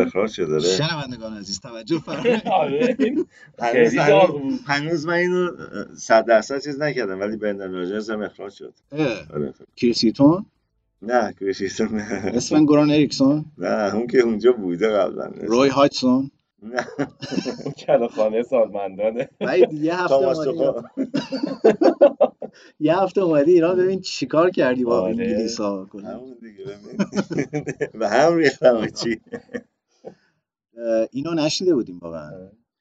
[0.00, 2.42] اخراج شده داره شنوندگان عزیز توجه فرمایید.
[3.58, 3.96] آره.
[4.66, 5.50] هنوز من اینو
[5.96, 8.74] صد درصد چیز نکردم ولی برندن راجرز هم اخراج شد.
[8.92, 9.54] آره.
[9.76, 10.46] کریسیتون
[11.02, 12.02] نه کریشیتون نه.
[12.34, 15.30] اسفن گوران اریکسون؟ نه اون که اونجا بوده قبلا.
[15.42, 16.30] روی هایتسون
[16.64, 16.86] نه
[17.78, 20.78] کلاخانه سالمندانه ولی یه هفته اومدی
[22.80, 25.06] یه هفته اومدی ایران ببین چیکار کردی با.
[25.06, 27.64] انگلیس ها همون دیگه ببین.
[27.94, 29.20] به هم ریختم چی.
[31.10, 32.30] اینو نشنیده بودیم واقعا.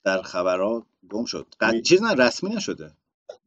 [0.03, 1.45] در خبرها گم شد.
[1.83, 2.91] چیز نه رسمی نشده.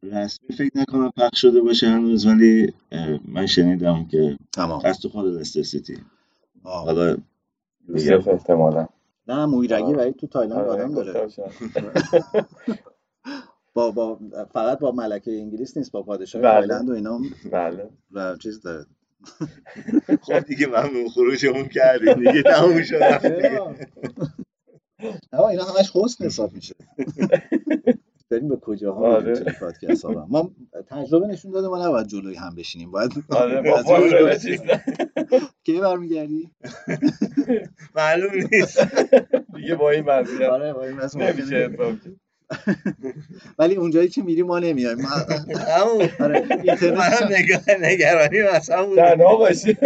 [0.03, 2.73] رسمی فکر نکنم پخش شده باشه هنوز ولی
[3.25, 4.81] من شنیدم که تمام.
[4.85, 5.97] از تو خود لستر سیتی.
[6.63, 7.17] حالا
[8.27, 8.87] احتمالا.
[9.29, 9.93] نه مویرگی.
[9.93, 11.27] ولی تو تایلند آره، آدم داره.
[13.75, 14.19] با با
[14.53, 16.67] فقط با ملکه انگلیس نیست با پادشاه بله.
[16.67, 18.85] تایلند و اینا هم بله و چیز داره
[20.23, 23.01] خب دیگه ممنون خروجمون کردیم دیگه تموم شد.
[25.33, 26.75] آقا اینا همش حسن حساب میشه
[28.29, 29.23] داریم به کجاها آره.
[29.23, 30.51] میریم توی پادکست ها ما
[30.89, 33.61] تجربه نشون داده ما نباید جلوی هم بشینیم باید آره.
[35.65, 36.51] کی برمیگردی؟
[37.95, 38.79] معلوم نیست.
[39.55, 41.69] دیگه با این وضعیت آره با این نمیشه.
[43.59, 46.09] ولی اونجایی که میری ما نمیایم ما همون.
[46.19, 46.47] آره
[46.99, 49.77] هم نگاه نگرانی مثلا بود تنها باشی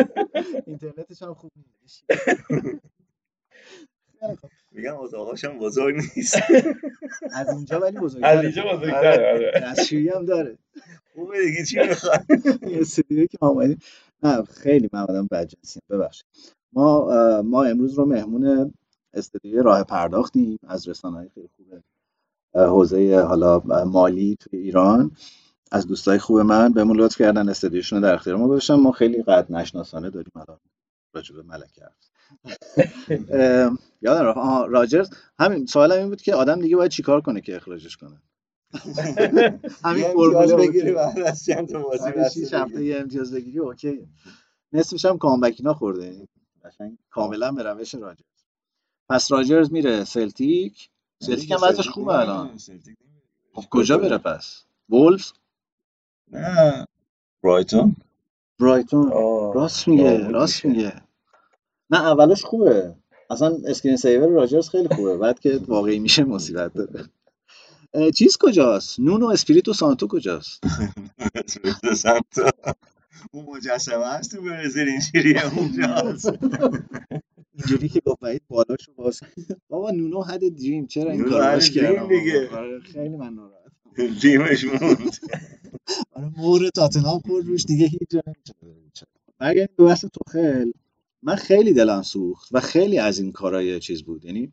[0.65, 1.51] اینترنتش هم خوب
[1.82, 2.04] نیست.
[4.71, 6.38] میگم اتاقاش هم بزرگ نیست.
[7.39, 9.51] از اینجا ولی از بزرگتره اینجا بزرگتره آره.
[9.63, 10.57] دستشویی هم داره.
[11.13, 12.25] خوبه دیگه چی می‌خواد
[12.62, 13.79] این استودیویی که ما اومدیم.
[14.23, 16.25] نه خیلی من آدم بدجنسیم ببخشید.
[16.73, 17.07] ما
[17.41, 18.73] ما امروز رو مهمون
[19.13, 21.81] استودیوی راه پرداختیم از رسانه‌های خیلی خوبه
[22.53, 25.12] حوزه حالا مالی توی ایران.
[25.71, 28.75] از دوستای خوب من بهمون لطف کردن استودیوشون رو در اختیار ما گذاشتن.
[28.75, 30.60] ما خیلی قد نشناسانه داریم الان
[31.13, 31.86] راجع به ملکه
[34.01, 34.37] یادم رفت.
[34.37, 35.09] آها راجرز
[35.39, 38.21] همین سوالم این بود که آدم دیگه باید چیکار کنه که اخراجش کنه؟
[39.85, 42.85] همین بود بگیری بعد از چند تا بازی هفته.
[42.85, 44.07] یه امتیاز بگیری اوکی.
[44.73, 46.05] نصفش هم کامبکینا خورده.
[46.05, 46.27] یعنی
[46.65, 46.97] قشنگ.
[47.09, 48.25] کاملا به روش راجرز.
[49.09, 50.89] پس راجرز میره سلتیک.
[51.19, 52.57] سلتیک هم وضعش خوبه الان.
[53.53, 55.33] خب کجا بره پس؟ وولفز؟
[56.31, 56.85] نه.
[57.43, 57.95] برایتون؟
[58.59, 59.11] برایتون.
[59.55, 60.65] راست میگه راست.
[60.65, 61.01] میگه.
[61.89, 62.95] نه اولش خوبه.
[63.32, 65.17] اصلا screensaver راجرز خیلی خوبه.
[65.17, 67.06] بعد که واقعی میشه مصیبت داره.
[68.12, 70.63] چیز کجاست؟ نونو اسپریتو سانتو کجاست؟
[71.96, 72.50] سانتو.
[73.32, 76.34] اون مجسمه هست تو برزیل اینجوریه اونجاست.
[77.54, 79.20] اینجوری که گفت وحید بالاشو باز
[79.70, 80.88] بابا نونو a dream.
[80.88, 82.50] چرا این کارو باش کردم؟ دیگه.
[82.50, 85.17] آره، خیلی من ناراحت تیمش موند.
[86.12, 89.06] آره مهر تاتنهام خورد روش دیگه هیچ جا نمیشه
[89.38, 90.72] برگردیم به بحث توخل.
[91.23, 94.25] من خیلی دلم سوخت و خیلی از این کارهای چیز بود.
[94.25, 94.51] یعنی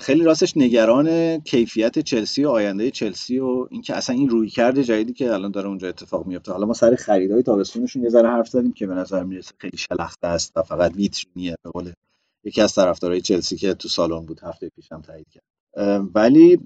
[0.00, 5.32] خیلی راستش نگران کیفیت چلسی و آینده چلسی و اینکه اصلا این رویکرد جدیدی که
[5.32, 8.86] الان داره اونجا اتفاق میفته حالا ما سر خریدای تابستونشون یه ذره حرف زدیم که
[8.86, 11.92] به نظر می‌رسه خیلی شلخته است و فقط ویترینیه به قول
[12.44, 15.44] یکی از طرفدارای چلسی که تو سالن بود هفته پیشم تایید کرد.
[16.14, 16.58] ولی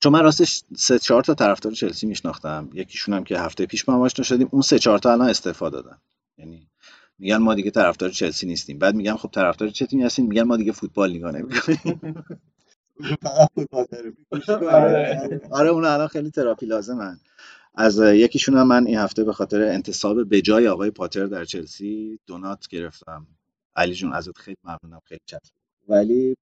[0.00, 3.94] چون من راستش سه چهار تا طرفدار چلسی میشناختم یکیشون هم که هفته پیش با
[3.94, 5.98] هم آشنا شدیم اون سه چهار تا الان استعفا دادن.
[6.38, 6.68] یعنی
[7.18, 10.56] میگن ما دیگه طرفدار چلسی نیستیم بعد میگم خب طرفدار چه تیمی هستین میگن ما
[10.56, 11.78] دیگه فوتبال نگاه نمی‌کنیم.
[15.52, 15.68] آره.
[15.70, 17.20] اون الان خیلی تراپی لازمن
[17.74, 22.18] از یکیشون هم من این هفته به خاطر انتصاب به جای آقای پاتر در چلسی
[22.26, 23.26] دونات گرفتم
[23.76, 25.52] علی جون ازت خیلی ممنونم خیلی چسب
[25.88, 26.36] ولی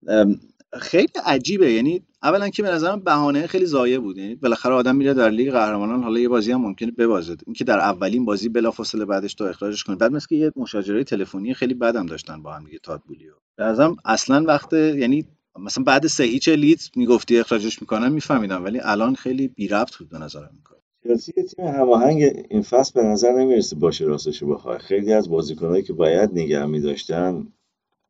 [0.81, 1.73] خیلی عجیبه.
[1.73, 4.19] یعنی اولا که به نظرم بهانه خیلی ضایع بود.
[4.19, 7.37] یعنی بالاخره آدم میره در لیگ قهرمانان حالا یه بازی هم ممکنه ببازه.
[7.47, 11.55] اینکه در اولین بازی بلافاصله بعدش تو اخراجش کنی بعد مثل که یه مشاجره تلفنی
[11.55, 13.33] خیلی بدم داشتن با هم دیگه تاد بولیو.
[13.57, 15.25] به نظرم اصلا وقت یعنی
[15.59, 18.65] مثلا بعد سه هیچ لیدز می‌گفتی اخراجش می‌کنن میفهمیدم.
[18.65, 20.51] ولی الان خیلی بی ربط بود به نظرم.
[20.53, 25.13] این کار چلسی یه تیم هماهنگ این فصل به نظر نمی‌رسه باشه راستش بخوای خیلی
[25.13, 27.47] از بازیکنایی که باید نگه می‌داشتن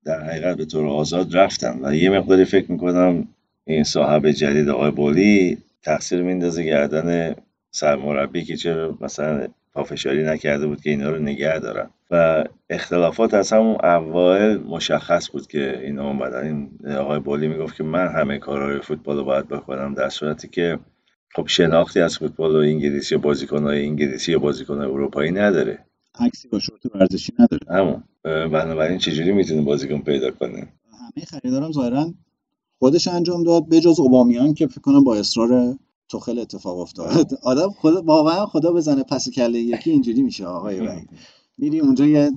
[0.04, 3.28] در حقیقت به طور آزاد رفتن و یه مقداری فکر می‌کنم
[3.64, 7.34] این صاحب جدید آقای بولی تقصیر میندازه گردن
[7.70, 11.90] سرمربی که چرا مثلا پافشاری نکرده بود که اینا رو نگه دارن.
[12.10, 16.46] و اختلافات از همون اوایل مشخص بود که اینا اومدن.
[16.46, 20.78] این آقای بولی می‌گفت که من همه کارهای فوتبال رو باید بکنم در صورتی که
[21.34, 25.78] خب شناختی از فوتبال و انگلیسی یا بازیکنهای انگلیسی یا بازیکنهای اروپایی نداره.
[26.20, 27.80] عکسی با شورت ورزشی نداره.
[27.80, 28.04] همون.
[28.24, 32.14] بنابراین چجوری می‌تونه بازیکن پیدا کنه همه خریدارم ظاهرا
[32.78, 37.34] خودش انجام داد بجز اوبامیان که فکر کنم با اصرار توخل اتفاق افتاد.
[37.42, 41.08] آدم خدا واقعا خدا بزنه پس کله یکی اینجوری میشه آقای وحید
[41.58, 42.30] میری اونجا یه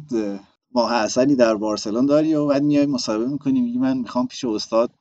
[0.72, 4.92] ماه اصلی در بارسلون داری و بعد میای مصاحبه می‌کنی میگی من می‌خوام پیش استاد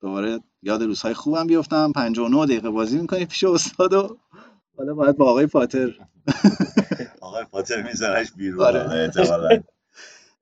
[0.00, 1.92] دوباره یاد روزهای خوبم بیفتم.
[1.92, 4.16] 59 دقیقه بازی می‌کنی پیش استاد و
[4.78, 5.88] حالا باید با آقای پاتر
[7.20, 9.62] آقای پاتر میزنش بیرون آره.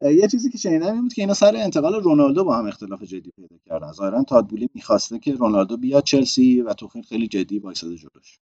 [0.03, 3.31] یه چیزی که شنیدم این بود که اینا سر انتقال رونالدو با هم اختلاف جدی
[3.37, 3.93] پیدا کردن.
[3.93, 8.39] ظاهرا تادبولی می‌خواسته که رونالدو بیاد چلسی و تو خیلی جدی وایساده جلوش.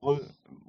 [0.00, 0.20] خب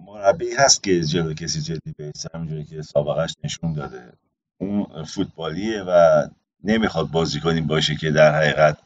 [0.08, 4.14] مربی هست که جلو کسی جدی بیسته همونجوری که سابقش نشون داده.
[4.58, 6.24] اون فوتبالیه و
[6.64, 8.78] نمی‌خواد بازیکنی باشه که در حقیقت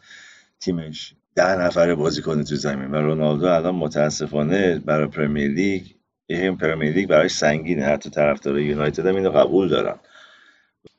[0.60, 2.92] تیمش ده نفره بازی کنه تو زمین.
[2.92, 5.84] و رونالدو الان متاسفانه برای پرمیر لیگ
[6.30, 7.84] این پرمیر لیگ براش سنگینه.
[7.84, 9.96] حتی طرفدار یونایتد هم اینو قبول دارن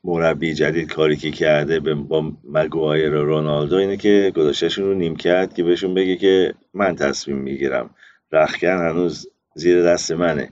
[0.03, 5.53] مربی جدید کاری که کرده با مگوایر و رونالدو اینه که گذاشتهشون رو نیم کرد
[5.53, 7.89] که بهشون بگه که من تصمیم می‌گیرم.
[8.31, 10.49] رخکن هنوز زیر دست منه.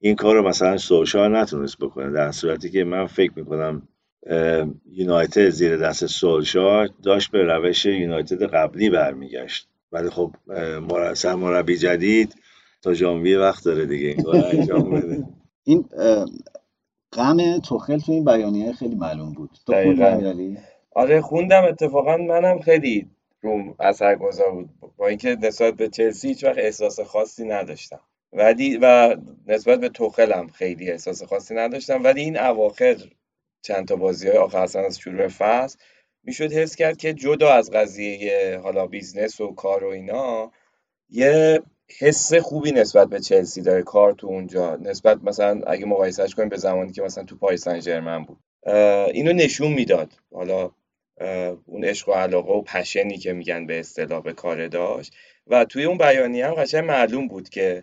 [0.00, 2.10] این کار رو مثلا سولشار نتونست بکنه.
[2.10, 3.88] در صورتی که من فکر می‌کنم
[4.92, 9.68] یونایتد زیر دست سولشار داشت به روش یونایتد قبلی برمیگشت.
[9.92, 10.34] ولی خب
[11.36, 12.34] مربی جدید
[12.82, 14.08] تا ژانویه وقت داره دیگه.
[14.08, 15.24] این کار انجام بده.
[15.64, 15.84] این
[17.16, 19.50] غم توخل تو این بیانیه خیلی معلوم بود.
[19.66, 19.72] تو
[20.90, 24.68] آره خوندم اتفاقا منم خیلی روم اثرگذار بود.
[24.96, 28.00] با اینکه نسبت به چلسی هیچ وقت احساس خاصی نداشتم.
[28.32, 32.04] ولی و نسبت به توخلم خیلی احساس خاصی نداشتم.
[32.04, 32.96] ولی این اواخر
[33.62, 35.78] چند تا بازی های آخر اصلا از شروع فصل
[36.24, 40.52] می‌شد حس کرد که جدا از قضیه حالا business و کار و اینا
[41.10, 41.62] یه
[41.98, 44.76] حس خوبی نسبت به چلسی داره کار تو اونجا.
[44.76, 48.38] نسبت مثلا اگه مقایسهش کنیم به زمانی که مثلا تو پاریس سن بود.
[49.12, 50.12] اینو نشون می‌داد.
[50.32, 50.70] حالا
[51.66, 55.14] اون عشق و علاقه و passion ی که میگن به اصطلاح به کار داشت.
[55.46, 57.82] و توی اون بیانیه هم قشنگ معلوم بود که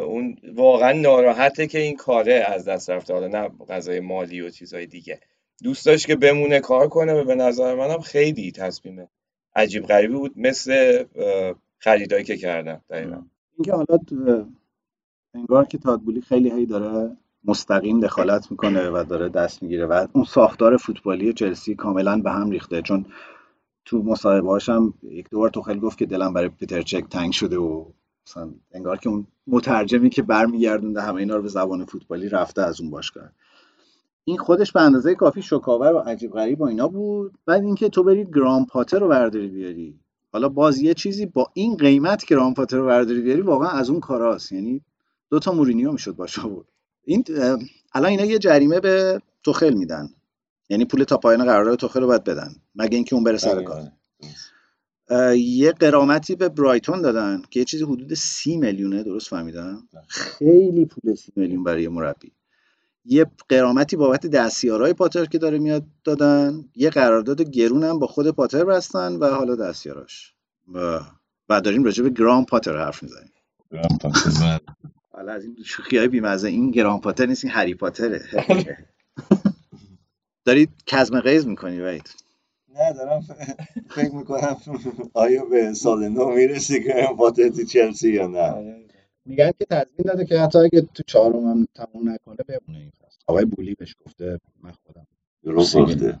[0.00, 3.14] اون واقعا ناراحته که این کاره از دست رفته.
[3.14, 5.20] حالا نه قضای مالی و چیزهای دیگه.
[5.62, 9.08] دوست داشت که بمونه کار کنه و به نظر منم خیلی تصمیم
[9.56, 10.32] عجیب غریبی بود.
[10.36, 11.04] مثل
[11.82, 13.22] خریدایی که کردن دقیقا.
[13.58, 13.98] اینکه حالا
[15.34, 20.24] انگار که تادبولی خیلی هی داره مستقیم دخالت می‌کنه و داره دست می‌گیره و اون
[20.24, 22.82] ساختار فوتبالی چلسی کاملا به هم ریخته.
[22.82, 23.06] چون
[23.84, 27.58] تو مصاحبه هم یک دوبار تو خیلی گفت که دلم برای پیتر چک تنگ شده
[27.58, 27.84] و
[28.26, 32.80] مثلا انگار که اون مترجمی که برمیگردونده همه اینا رو به زبان فوتبالی رفته از
[32.80, 33.32] اون باشگاه.
[34.24, 37.38] این خودش به اندازه کافی شکاور و عجیب غریب و اینا بود.
[37.46, 40.00] بعد اینکه تو بری گرام پاتر رو برداری بیاری.
[40.32, 43.90] حالا باز یه چیزی با این قیمت که گرام پاتر رو برداری بیاری واقعا از
[43.90, 44.52] اون کاراست.
[44.52, 44.80] یعنی
[45.30, 46.66] دو تا مورینیو می‌شد باشه بود
[47.04, 47.24] این
[47.92, 50.08] الان اینا یه جریمه به توخل میدن.
[50.68, 53.82] یعنی پول تا پایان قرارداد توخل رو باید بدن مگه اینکه اون بره سر کار.
[55.36, 61.14] یه قرامتی به برایتون دادن که یه چیزی حدود سی میلیونه درست فهمیدم؟ خیلی پول
[61.14, 62.32] سی میلیون برای مربی.
[63.04, 68.30] یه قرامتی بابت دستیارای پاتر که داره میاد دادن یه قرارداد گرون هم با خود
[68.30, 70.34] پاتر بستن و حالا دستیاراش.
[70.74, 71.00] و
[71.48, 73.32] بعد داریم راجع به گرام پاتر حرف می‌زنیم.
[73.72, 74.60] گرام پاتر بله.
[75.12, 78.22] حالا از این شوخی های بیمزه این گرام پاتر نیست این هری پاتره.
[80.44, 82.10] دارید کزم قیز می‌کنی وید
[82.74, 83.20] نه دارم
[83.90, 84.56] فکر می‌کنم
[85.14, 88.84] آیا به سال نو می‌رسی که پاتر تو چلسی یا نه؟ آره.
[89.24, 93.18] میگن که تضمین داده که حتی اگه تو چهارم هم تموم نکنه بمونه این فصل.
[93.26, 95.06] آقای بولی بهش گفته من خودم.
[95.44, 96.20] درست گفته.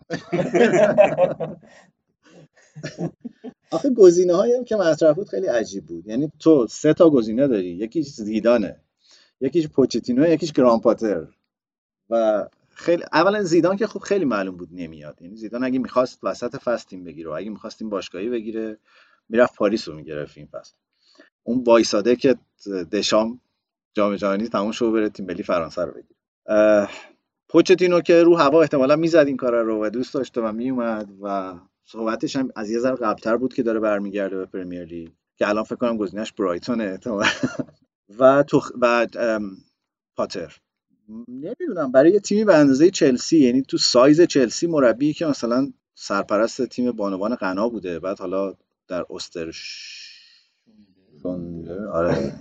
[3.70, 6.06] آخه گزینه هایی هم که مطرح بود خیلی عجیب بود.
[6.06, 7.68] یعنی تو سه تا گزینه داری.
[7.68, 8.80] یکیش زیدانه
[9.40, 11.26] یکیش پوچتینو یکیش گرامپاتر
[12.10, 15.22] و خیلی اولا زیدان که خب خیلی معلوم بود نمیاد.
[15.22, 18.78] یعنی زیدان اگه می‌خواست وسط فصل تیم بگیره و اگه می‌خواست تیم باشگاهی بگیره
[19.28, 20.74] می‌رفت پاریس رو می‌گرفت این فصل.
[21.42, 22.36] اون وایساده که
[22.92, 23.40] دشام
[23.94, 26.88] جام جهانی تموم شو بره تیم ملی فرانسه رو بگیره.
[27.48, 31.54] پوچتینو که رو هوا احتمالا می‌زد این کار رو و دوست داشته و میومد و
[31.84, 35.64] صحبتش هم از یه ذره قبلتر بود که داره برمیگرده به پرمیر لیگ که الان
[35.64, 36.98] فکر کنم گزینش برایتونه
[38.18, 39.06] و تو و
[40.16, 40.56] پاتر.
[41.28, 46.66] نمی‌دونم برای یه تیمی به اندازه چلسی یعنی تو سایز چلسی مربی که مثلا سرپرست
[46.66, 48.54] تیم بانوان غنا بوده بعد حالا
[48.88, 49.04] در
[51.26, 52.32] استر آره.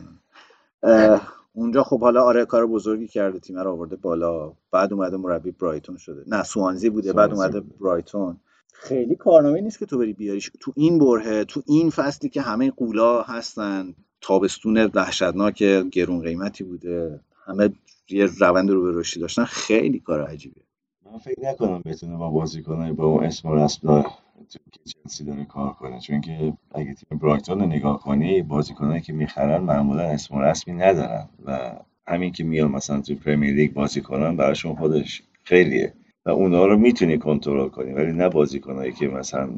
[1.54, 4.54] اونجا خب حالا آره کار بزرگی کرده تیم رو آورده بالا.
[4.72, 6.24] بعد اومده مربی برایتون شده.
[6.28, 8.38] نه سوانزی بوده بعد اومده برایتون.
[8.74, 10.52] خیلی کارنامه نیست که تو بری بیاریش.
[10.60, 17.20] تو این برهه تو این فصلی که همه قولا هستن تابستون وحشتناک گرون قیمتی بوده.
[17.46, 17.70] همه
[18.10, 19.44] یه روند رو به رشدی داشتن.
[19.44, 20.62] خیلی کار عجیبه
[21.06, 24.04] من فکر نکنم بتونه با بازیکنای با اون اسم و
[24.40, 26.00] رسم که چلسی داره کار کنه.
[26.00, 30.74] چون که اگه تیم برایتون رو نگاه کنی بازیکنایی که می‌خرن معمولا اسم و رسمی
[30.74, 31.72] ندارن و
[32.08, 35.94] همین که میان مثلا تو پرمیر لیگ بازی کنن براشون خودش خیلیه
[36.26, 37.94] و اونا رو می‌تونی کنترل کنی.
[37.94, 39.50] ولی نه بازیکنایی که مثلا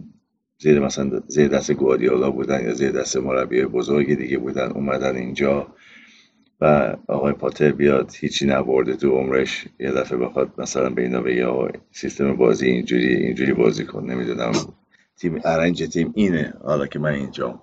[0.57, 5.67] زیر مثلا زیر دست گواردیولا بودن یا زیر دست مربی بزرگی دیگه بودن اومدن اینجا
[6.61, 9.65] و آقای پاتر بیاد هیچی نبرده تو عمرش.
[9.79, 14.51] یه دفعه بخواد مثلا به اینا بگه آقا سیستم بازی اینجوری اینجوری بازی کن نمی‌دونم.
[15.17, 16.53] تیم ارنج تیم اینه.
[16.63, 17.61] حالا که من اینجام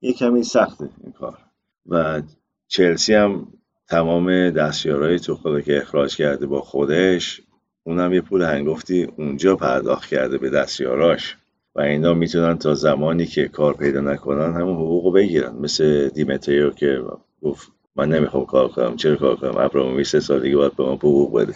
[0.00, 1.38] یه کمی سخته این کار.
[1.86, 2.22] و
[2.68, 3.46] چلسی هم
[3.88, 7.42] تمام دستیارهای تو که اخراج کرده با خودش
[7.84, 11.36] اونم یه پول هنگفتی اونجا پرداخت کرده به دستیاراش.
[11.74, 15.54] و اینا می‌تونن تا زمانی که کار پیدا نکنن همون حقوق بگیرن.
[15.56, 17.02] مثل دیمتریو که
[17.42, 20.94] گفت من نمی‌خوام کار کنم چرا کار کنم؟ ابراموویچ سه سال دیگه باید به من
[20.94, 21.54] حقوق بده.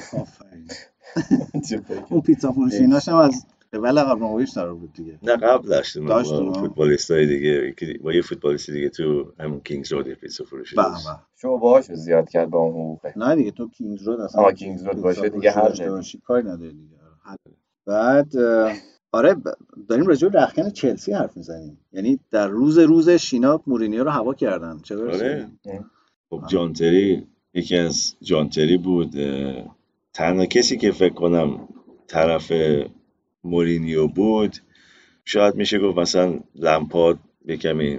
[2.11, 5.18] اون پیتزا فروشیناش هم از اول ابراموویچ داره بود دیگه.
[5.22, 10.09] نه قبل داشتیم داشت فوتبالیست های دیگه با یه فوتبالیست دیگه تو همون کینگز رود
[10.09, 10.76] پیتزا فروشی
[11.37, 15.03] شعبه زیاد کرد با اون حقوقه نه دیگه تو کینگز رود اصلا آه کینگز رود
[15.03, 16.97] باشه دیگه هر کاری نداره دیگه.
[17.87, 18.37] بعد
[19.12, 19.37] آره
[19.89, 21.78] داریم راجع به رخکن چلسی حرف می‌زنیم.
[21.93, 24.78] یعنی در روز روز شینا مورینیو رو هوا کردن.
[24.78, 25.49] چه آره.
[26.37, 29.14] خب جانتری یکی از جانتری بود
[30.12, 31.68] تنها کسی که فکر کنم
[32.07, 32.53] طرف
[33.45, 34.57] مورینیو بود.
[35.24, 37.99] شاید میشه گفت مثلا لمپاد یه کمی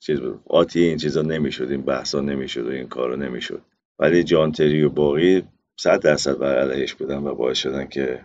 [0.00, 0.40] چیز بود.
[0.46, 3.62] آتی این چیزا نمی‌شد این بحثا نمی‌شد و این کارا نمی‌شد.
[3.98, 5.42] ولی جانتری و باقی
[5.76, 8.20] صد درصد بر علیهش بودن و باعث شدن که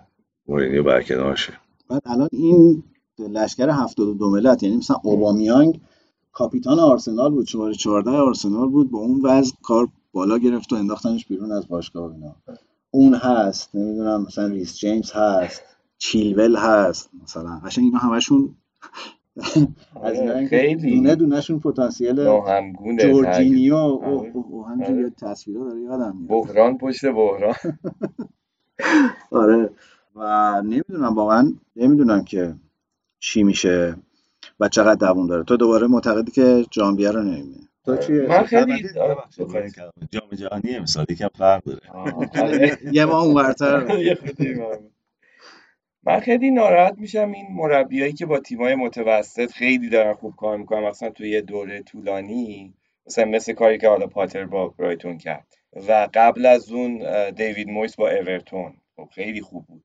[0.47, 1.53] مورینیو برکنار شه.
[1.89, 2.83] بعد الان این
[3.19, 5.79] لشکر 72 ملت یعنی مثلا اوبامیانگ
[6.33, 11.25] کاپیتان آرسنال بود شماره 14 آرسنال بود با اون وضع کار بالا گرفت و انداختنش
[11.25, 12.35] بیرون از باشگاه اینا.
[12.91, 15.61] اون هست نمی‌دونم مثلا ریس جیمز هست
[15.97, 17.61] چیلول هست مثلا.
[17.65, 18.55] قشنگ اینا همشون
[19.35, 19.67] از
[20.19, 20.95] آره، خیلی.
[20.95, 22.25] دونه دونهشون پتانسیل
[22.99, 27.55] جورجینیو او همینجوری تصویرها داره یادم بحران پشت بحران.
[29.31, 29.69] آره.
[30.15, 32.55] و نمی‌دونم واقعا نمی‌دونم که
[33.19, 33.95] چی میشه.
[34.63, 35.43] و چقدر دووم داره.
[35.43, 38.89] تو دوباره معتقدی که جامبیه رو نمی‌بینی؟ تو چیه؟ من خیلی
[40.11, 41.89] جام جهانی امسال یکم فرق داره.
[41.93, 42.77] آره.
[42.97, 43.87] یه ما اونورتر
[46.03, 50.87] من خیلی ناراحت میشم این مربیایی که با تیمای متوسط خیلی دارن خوب کار می‌کنن
[50.87, 52.73] مثلا توی یه دوره طولانی
[53.07, 55.47] مثلا مثل کاری که حالا پاتر با برایتون کرد.
[55.87, 58.73] و قبل از اون دیوید مویس با اورتون.
[58.95, 59.83] خب خیلی خوب بود.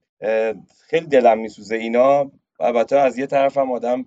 [0.89, 2.31] خیلی دلم میسوزه اینا.
[2.61, 4.05] البته از یه طرف هم آدم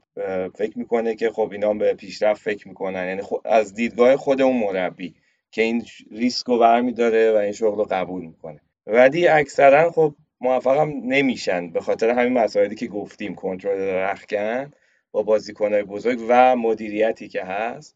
[0.55, 3.07] فکر می‌کنه که خب اینا به پیشرفت فکر می‌کنن.
[3.07, 5.15] یعنی از دیدگاه خود اون مربی
[5.51, 8.59] که این ریسک رو برمیداره و این شغل رو قبول می‌کنه.
[8.87, 13.35] ولی اکثرا خب موفقم نمیشن به خاطر همین مسائلی که گفتیم.
[13.35, 14.71] کنترل رخکن
[15.11, 17.95] با بازیکنهای بزرگ و مدیریتی که هست.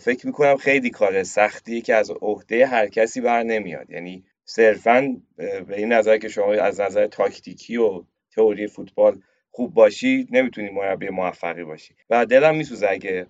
[0.00, 3.90] فکر می‌کنم خیلی کار سختیه که از عهده هر کسی بر نمیاد.
[3.90, 8.02] یعنی صرفا به این نظر که شما از نظر تاکتیکی و
[8.34, 9.22] تئوری فوتبال
[9.54, 11.94] خوب باشی نمی‌تونی مربی موفقی باشی.
[12.10, 13.26] و دلم میسوزه اگه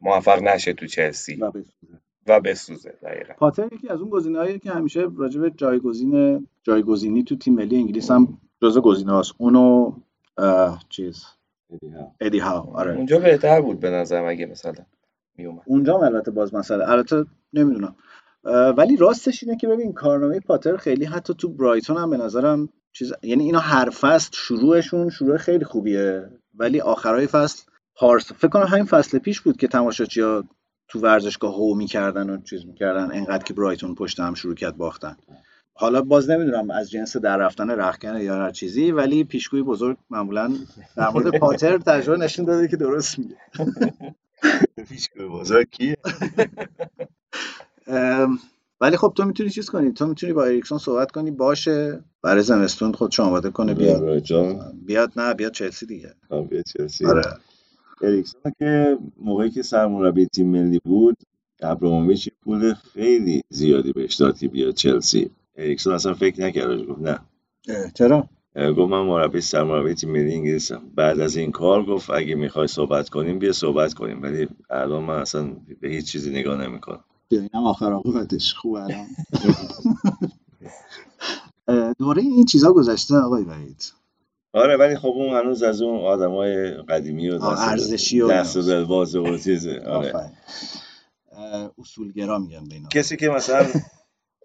[0.00, 1.36] موفق نشه تو چلسی.
[1.36, 2.00] و بسوزه.
[2.26, 3.34] و بسوزه دقیقا.
[3.34, 8.10] پاتر یکی از اون گزینه‌هایی که همیشه راجع به جایگزین جایگزینی تو تیم ملی انگلیس
[8.10, 9.34] هم جزو گزینه‌هاست.
[9.38, 9.92] اونو
[10.88, 11.24] چیز؟
[12.20, 12.96] ادی ها آره.
[12.96, 14.84] اونجا بهتر بود به نظر اگه مثلا
[15.36, 16.90] میومد اونجا البته باز مسئله.
[16.90, 17.96] البته نمی‌دونم.
[18.76, 23.12] ولی راستش اینه که ببین کارنامه پاتر خیلی حتی تو برایتون هم به نظرم چیز
[23.22, 26.30] یعنی اینا هر فصل شروعشون شروع خیلی خوبیه.
[26.54, 27.62] ولی آخرای فصل
[27.94, 30.44] پارس فکر کنم همین فصل پیش بود که ها
[30.88, 33.12] تو ورزشگاه هو می‌کردن و چیز می‌کردن.
[33.12, 35.16] انقدر که برایتون پشت هم شروع کرد باختن.
[35.76, 40.52] حالا باز نمی‌دونم از جنس در رفتن رخکن یا هر چیزی ولی پیشگوی بزرگ معمولا
[40.96, 43.36] در مورد پاتر تجربه نشون داده که درست میگه.
[44.88, 45.96] پیشگوی بزرگ کیه؟
[48.84, 49.92] ولی خب تو می‌تونی چیز کنی.
[49.92, 51.30] تو می‌تونی با اریکسون صحبت کنی.
[51.30, 52.00] باشه.
[52.22, 54.22] برای زمستون خودش آماده کنه بیاد.
[54.86, 56.14] بیاد نه بیاد چلسی دیگه.
[56.50, 57.06] بیاد چلسی.
[57.06, 57.22] آره.
[58.02, 61.16] اریکسون که موقعی که سرمربی تیم ملی بود
[61.62, 65.30] ابراموویچ پول خیلی زیادی بهش داد که بیاد چلسی.
[65.56, 67.18] اریکسون اصلا فکر نکرد گفت نه.
[67.94, 72.66] چرا؟ گفت من مربی سرمربی تیم ملی انگلیسم بعد از این کار گفت اگه می‌خوای
[72.66, 74.22] صحبت کنیم بیا صحبت کنیم.
[74.22, 77.04] ولی الان من اصلا به هیچ چیزی نگاه نمی‌کنم.
[77.30, 79.06] اینم آخر عاقبتش خوب الان.
[81.98, 83.92] دوره این چیزا گذشته آقای وحید.
[84.52, 89.16] آره ولی خب اون هنوز از اون آدمای قدیمی و دست ارزشی و دست دلواز
[89.16, 90.32] و چیزه آره.
[91.78, 93.66] اصولگرا میگن بینا کسی که مثلا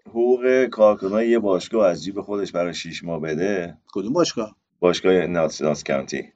[0.06, 3.78] حقوق کارکنای یه باشگاه از جیب خودش برای شیش ماه بده.
[3.92, 6.32] کدوم باشگاه؟ باشگاه ناتس ناتس کانتی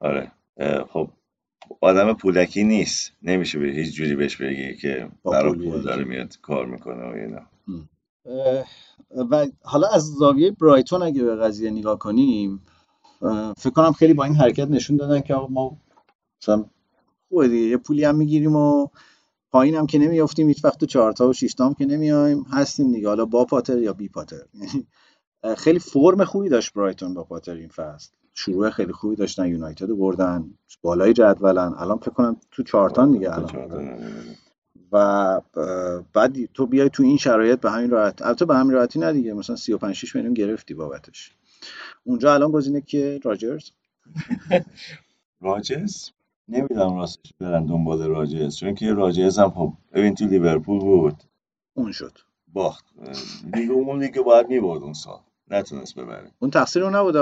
[0.00, 0.32] آره.
[0.88, 1.10] خب
[1.80, 3.12] آدم پولکی نیست.
[3.22, 7.40] نمیشه به هیچ جوری بهش بگی که برای پول داره میاد کار می‌کنه و اینا.
[9.30, 12.62] و حالا از زاویه برایتون اگه به قضیه نگاه کنیم
[13.58, 15.76] فکر کنم خیلی با این حرکت نشون دادن که ما
[16.42, 16.64] مثلا
[17.28, 18.88] خوبه دیگه یه پولی هم می‌گیریم و
[19.52, 23.08] پایین هم که نمیافتیم هیچ وقت تو چهارتا و شیشتا هم که نمیایم هستیم دیگه.
[23.08, 24.42] حالا با پاتر یا بی پاتر.
[25.64, 28.10] خیلی فرم خوبی داشت برایتون با پاتر این فصل.
[28.40, 30.50] شروع خیلی خوبی داشتن یونایتد رو بردن
[30.82, 31.74] بالای جدولن.
[31.76, 33.86] الان فکر کنم تو چهارتان دیگه الان.
[34.92, 35.40] و
[36.12, 38.22] بعد تو بیای تو این شرایط به همین راحت.
[38.22, 41.36] البته به همین راحتی نه دیگه مثلا 35 6 میلیون گرفتی بابتش.
[42.04, 43.70] اونجا الان گزینه که راجرز؟
[45.40, 46.10] راجرز؟
[46.48, 51.22] نمی‌دونم راستش برن دنبال راجرز چون که راجرز هم خب ببین تو لیورپول بود.
[51.74, 52.18] اون شد.
[52.52, 52.84] باخت.
[53.54, 55.20] لیگ اون لیگ باید می‌برد اون سال.
[55.50, 56.30] نتونست ببره.
[56.38, 57.16] اون تقصیر اون نبود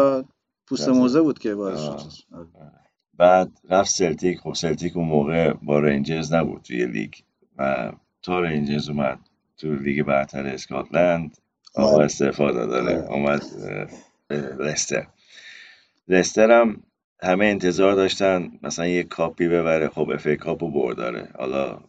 [0.69, 1.81] پوست موزه بود که باعث
[3.15, 4.39] بعد رفت سلتیک.
[4.39, 7.15] خب سلتیک اون موقع با رنجرز نبود توی لیگ
[7.57, 7.93] و
[8.23, 9.19] تا رنجرز اومد
[9.57, 11.39] تو لیگ برتر اسکاتلند
[11.75, 13.43] آقا استفاده داره اومد
[14.59, 15.07] لستر.
[16.09, 16.83] لستر هم
[17.23, 19.89] همه انتظار داشتن مثلا یه کاپی ببره.
[19.89, 21.29] خب FA Cup و برداره.
[21.39, 21.81] حالا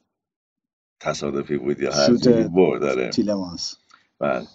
[0.99, 3.09] تصادفی بود یا هر برداره.
[3.09, 3.75] تیلمانس.
[4.19, 4.47] بله.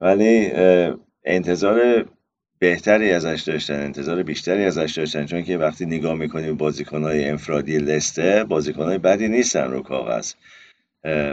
[0.00, 0.52] ولی
[1.24, 2.08] انتظار
[2.66, 8.44] بهتری ازش داشتن انتظار بیشتری ازش داشتن چون که وقتی نگاه می‌کنیم بازیکنهای انفرادی لسته
[8.44, 10.32] بازیکنهای بدی نیستن رو کاغذ.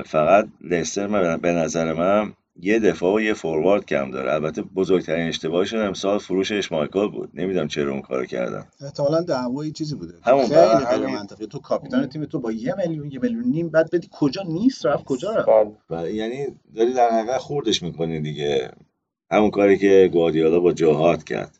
[0.05, 4.33] فقط لستر به نظر من یه دفاع و یه فوروارد کم داره.
[4.33, 7.29] البته بزرگترین اشتباهشون امسال فروش اشمایکل بود.
[7.33, 8.65] نمی‌دونم چرا اون کارو کردن.
[8.81, 10.13] احتمالاً دعوایی چیزی بوده.
[10.23, 11.47] همون خیلی غیر منطقی.
[11.47, 15.03] تو کاپیتان تیم تو با یه میلیون یه میلیون نیم بعد بدی کجا نیست رفت
[15.03, 16.13] کجا رفت؟ بله.
[16.13, 18.71] یعنی داری در حقیقت خوردش می‌کنی دیگه.
[19.33, 21.59] همون کاری که گواردیولا با جاهات کرد.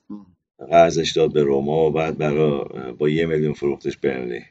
[0.69, 2.63] قرضش داد به روما و بعد برا
[2.97, 4.41] با یه میلیون فروختش برنلی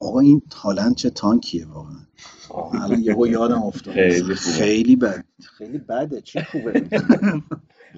[0.00, 1.96] آقا این هالند چه تانکیه واقعا؟
[2.84, 3.94] الان یهو یادم افتاد.
[3.94, 5.24] خیلی خیلی بد.
[5.58, 6.82] خیلی بده چی خوبه.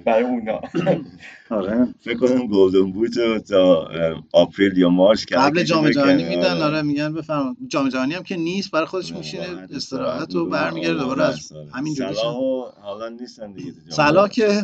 [0.05, 0.61] برای اونا.
[1.51, 1.89] آره.
[2.01, 3.89] فکر کنم گلدن بوت تا
[4.33, 6.83] آپریل یا مارچ قبل جام جهانی میدن آره.
[6.83, 11.53] میگن بفرما جام جهانی هم که نیست برای خودش میشینه استراحت و برمیگرده دوباره از
[11.75, 12.37] همین صلاح
[12.83, 14.63] حالا نیستن دیگه صلاح که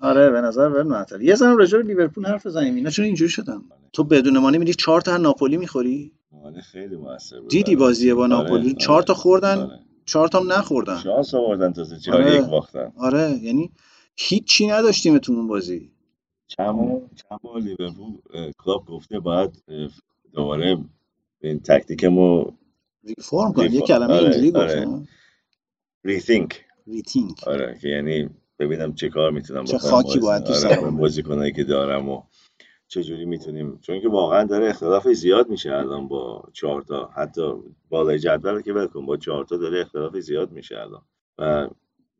[0.00, 1.20] آره به نظر ول معطل.
[1.20, 2.74] یه زن راجع لیورپول حرف بزنیم.
[2.74, 3.62] اینا چون اینجوری شدن؟
[3.92, 6.12] تو بدون مانی میری 4 تا ناپولی می‌خوری؟
[6.44, 9.70] آره خیلی موثر بود دیدی بازی با ناپولی؟ 4 تا خوردن
[10.04, 10.98] 4 تا هم نخوردن.
[10.98, 12.92] شانس آوردن تا 4 1 باختن.
[12.96, 13.70] آره یعنی
[14.20, 15.90] هیچی نداشتیم تو اون بازی.
[16.46, 16.76] چند
[17.42, 18.12] بار لیورپول
[18.58, 19.56] کلاب گفته بعد
[20.32, 20.78] دوباره
[21.40, 22.44] این تکتیکمو
[23.04, 23.72] ریفورم کنیم.
[23.72, 24.84] یه کلمه آره، اینجوری آره.
[24.84, 25.08] گفتم
[26.04, 30.60] rethink rethink آره که یعنی ببینم چه کار می‌تونم چه بکنم خاکی باید تو آره،
[30.60, 32.22] سرم بازیکنایی که دارم و
[32.88, 37.10] چجوری می‌تونیم چون که واقعا داره اختلاف زیاد میشه الان با چهار تا.
[37.14, 37.52] حتی
[37.88, 41.02] بالای جدول که ول کن با چهار تا داره اختلاف زیاد میشه الان.
[41.38, 41.68] و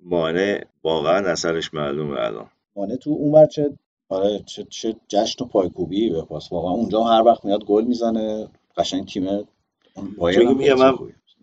[0.00, 2.50] مانه واقعا اثرش معلومه الان.
[2.76, 3.78] مانه تو اونور چه
[4.08, 6.52] آره چه چه جشن و پایکوبی به پاس.
[6.52, 8.48] واقعا اونجا هر وقت میاد گل می‌زنه.
[8.76, 9.28] قشنگ تیم
[9.96, 10.98] اون بایر چون میگم من.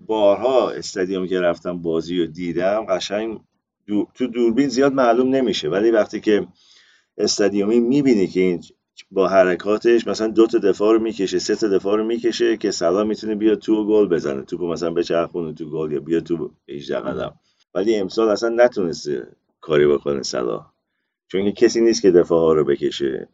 [0.07, 3.39] بارها استادیوم که رفتم بازی رو دیدم قشنگ
[3.87, 5.69] دو- تو دوربین زیاد معلوم نمیشه.
[5.69, 6.47] ولی وقتی که
[7.19, 8.63] استادیومی می‌بینی که این
[9.11, 13.05] با حرکاتش مثلا دو تا دفاع رو می‌کشه سه تا دفاع رو می‌کشه که سلا
[13.05, 14.43] می‌تونه بیاد تو گل بزنه.
[14.43, 17.39] توپو مثلا بچرخونه تو گل یا بیاد تو 18 قدم.
[17.75, 19.27] ولی امسال اصلا نتونسته
[19.61, 20.65] کاری بکنه سلا
[21.27, 23.29] چون که کسی نیست که دفاع ها رو بکشه.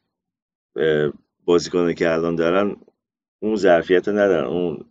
[1.45, 2.77] بازیکنه که الان دارن
[3.39, 4.47] اون ظرفیت رو ندارن.
[4.47, 4.85] اون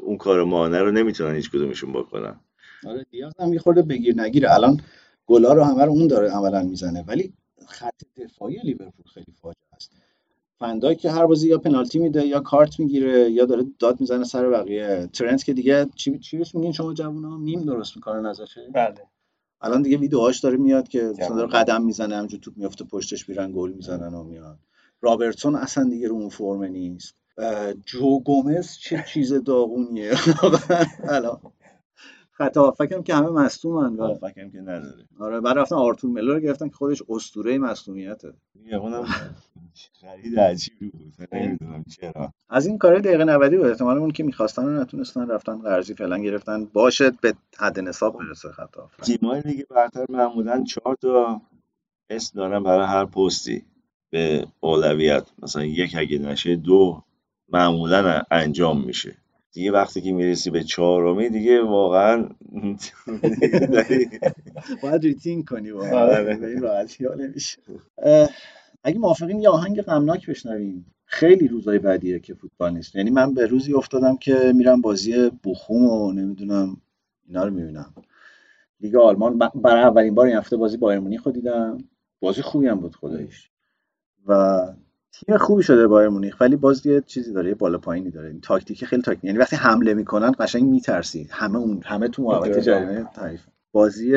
[0.00, 2.40] اون کار مانع رو نمی‌تونن هیچ کدومشون بکنن.
[2.86, 4.54] آره دیاز هم یه خورده بگیر نگیره.
[4.54, 4.80] الان
[5.26, 7.04] گلا رو همه رو اون داره عملا می‌زنه.
[7.08, 7.34] ولی
[7.68, 9.92] خط دفاعی لیورپول خیلی فاجعه است.
[10.62, 14.50] فندای که هر بازی یا پنالتی میده یا کارت می‌گیره یا داره داد می‌زنه سر
[14.50, 15.08] بقیه.
[15.12, 18.94] ترنت که دیگه چی چی بهش میگین شما جوونا؟ میم درست می‌کنن ازش؟ بله.
[19.60, 21.36] الان دیگه ویدیوهاش داره میاد که مثلا.
[21.36, 24.58] داره قدم می‌زنه همینجور توپ میفته پشتش میرن گل می‌زنن و میاد
[25.00, 27.14] رابرتسون اصلا دیگه رو اون فرم نیست.
[27.86, 30.12] جو گومز چه چیز داغونیه.
[31.08, 31.40] الان
[32.44, 35.04] خطا فکرم که همه مصدومن و فکرم که نداره.
[35.20, 38.32] آره بعد رفتن آرتور ملر رو گرفتن که خودش اسطوره مصدومیته.
[38.54, 39.04] دیگه اونم
[40.00, 41.28] خرید عجیبی بود.
[41.32, 42.32] نمی‌دونم چرا.
[42.48, 43.66] از این کار دقیقه 90 بود.
[43.66, 46.64] احتمال اون که می‌خواستن رو نتونستن رفتن قرضی فعلا گرفتن.
[46.64, 51.40] باشه به حد نصاب برسه خطا تیمای لیگ برتر معمولا چهار تا
[52.10, 53.64] اسم دارن برای هر پستی
[54.10, 55.30] به اولویت.
[55.42, 57.02] مثلا یک اگه نشه دو
[57.48, 59.16] معمولا انجام میشه.
[59.52, 62.28] دیگه وقتی که می‌رسی به چهارمی دیگه واقعا
[64.82, 66.00] باید rethink کنی واقعا.
[66.00, 66.60] آره.
[66.60, 67.58] راحتی نمیشه.
[68.84, 70.86] اگه موافقین یه آهنگ غمناک بشنویم.
[71.04, 72.96] خیلی روزای بعدیه که فوتبال نیست.
[72.96, 76.76] یعنی من به روزی افتادم که میرم بازی بوخوم و نمی‌دونم
[77.28, 77.94] اینا رو می‌بینم.
[78.80, 81.78] لیگ آلمان برای اولین بار این هفته بازی بایرن مونیخ دیدم.
[82.20, 83.50] بازی خوبی هم بود خداییش.
[84.26, 84.60] و
[85.12, 88.28] تیم خوبی شده بایرن مونیخ ولی باز یه چیزی داره یه بالا پایینی داره.
[88.28, 91.28] این تاکتیک خیلی تاکتیک یعنی وقتی حمله می‌کنن قشنگ میترسی.
[91.30, 93.40] همه اون همه تو محوطه جریمه تعریف
[93.72, 94.12] بازی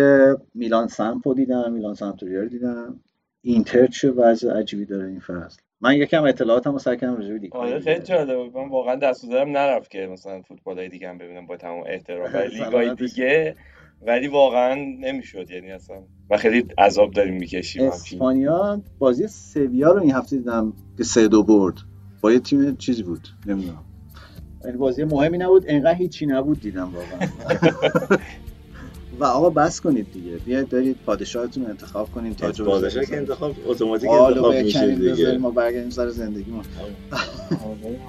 [0.55, 2.99] میلان سمپو دیدم میلان سمپدوریا دیدم.
[3.41, 5.61] اینتر چه وضع عجیبی داره این فصل.
[5.81, 9.89] من یکم اطلاعاتم رو سعی کردم راجع به آره خیلی جالبه من واقعا دست نرفت
[9.91, 12.29] که مثلا فوتبالای دیگه هم ببینم با تمام احترام.
[12.33, 13.55] ولی لیگای دیگه
[14.01, 15.95] ولی واقعا نمی‌شد یعنی اصلا
[16.29, 21.43] و خیلی عذاب داریم می‌کشیم اسپانیا بازی سویا رو این هفته دیدم که سه دو
[21.43, 21.75] برد.
[22.21, 23.83] با یه تیم چیزی بود نمی‌دونم.
[24.65, 27.29] یعنی بازی مهمی نبود انقدر هیچی نبود دیدم واقعا.
[29.19, 30.37] و آقا بس کنید دیگه.
[30.37, 35.37] بیاید دارید پادشاهتون رو انتخاب کنیم تاج پادشاه که انتخاب اتوماتیک انتخاب میشه دیگه.
[35.37, 36.61] ما برگردیم سر زندگی ما.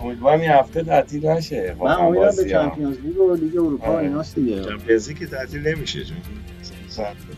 [0.03, 1.77] امیدوارم این هفته تعطیل نشه.
[1.81, 4.07] من امیدوارم به چمپیونز لیگ و لیگ اروپا آره.
[4.07, 4.65] ایناست دیگه.
[4.65, 6.17] چمپیونز لیگ که تعطیل نمیشه چون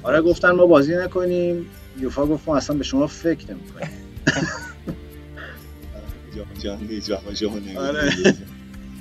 [0.02, 1.66] آره گفتن ما بازی نکنیم.
[2.00, 3.88] یوفا گفت ما اصلا به شما فکر نمی‌کنیم.
[6.62, 7.00] جهانی
[7.34, 8.12] جهانی آره.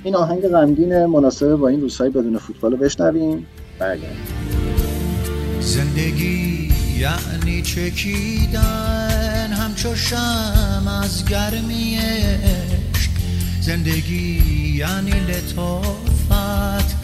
[0.04, 3.46] این آهنگ غمگین مناسبه با این روزهای بدون فوتبال رو بشنویم.
[3.78, 4.47] برگردیم.
[5.68, 13.10] زندگی یعنی چکیدن؟ همچو شم از گرمی عشق.
[13.60, 16.96] زندگی یعنی لطافت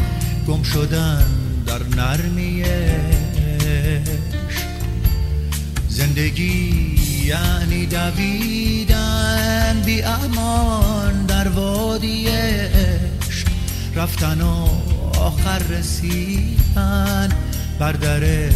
[0.48, 1.26] گم شدن
[1.66, 3.08] در نرمی عشق.
[5.88, 13.48] زندگی یعنی دویدن بی امان در وادی عشق.
[13.96, 14.68] رفتن و
[15.18, 17.28] آخر رسیدن
[17.78, 18.50] بر در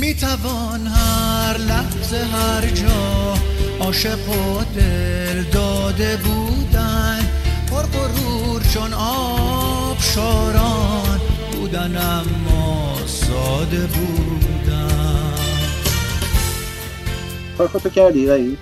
[0.00, 3.34] می توان هر لحظه هر جا
[3.80, 7.18] عاشق و دل داده بودن.
[7.70, 11.20] پر غرور چون آب شاران
[11.52, 15.32] بودن اما ساده بودن.
[17.58, 18.58] کار خودتو کردی وحید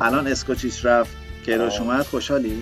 [0.00, 1.27] الان اسکوچیچ رفت.
[1.48, 2.52] کیروش اومد خوشحالی؟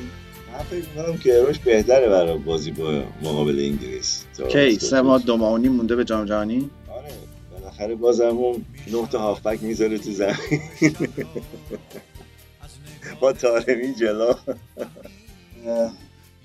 [0.52, 4.24] من فکر می‌کنم کیروش بهتره برای بازی با مقابل انگلیس.
[4.48, 7.08] کی؟ سه ماه دو ماه و نیم مونده به جام جهانی؟ آره
[7.52, 10.36] بالاخره بازم اون نه تا هافبک می‌ذاره تو زمین.
[13.20, 14.32] با تارمی جلو.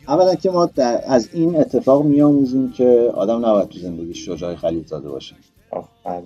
[0.07, 4.85] اولا که ما در- از این اتفاق میآموزیم که آدم نباید تو زندگیش شجاع خلیل
[4.85, 5.35] زاده باشه.
[6.05, 6.23] بله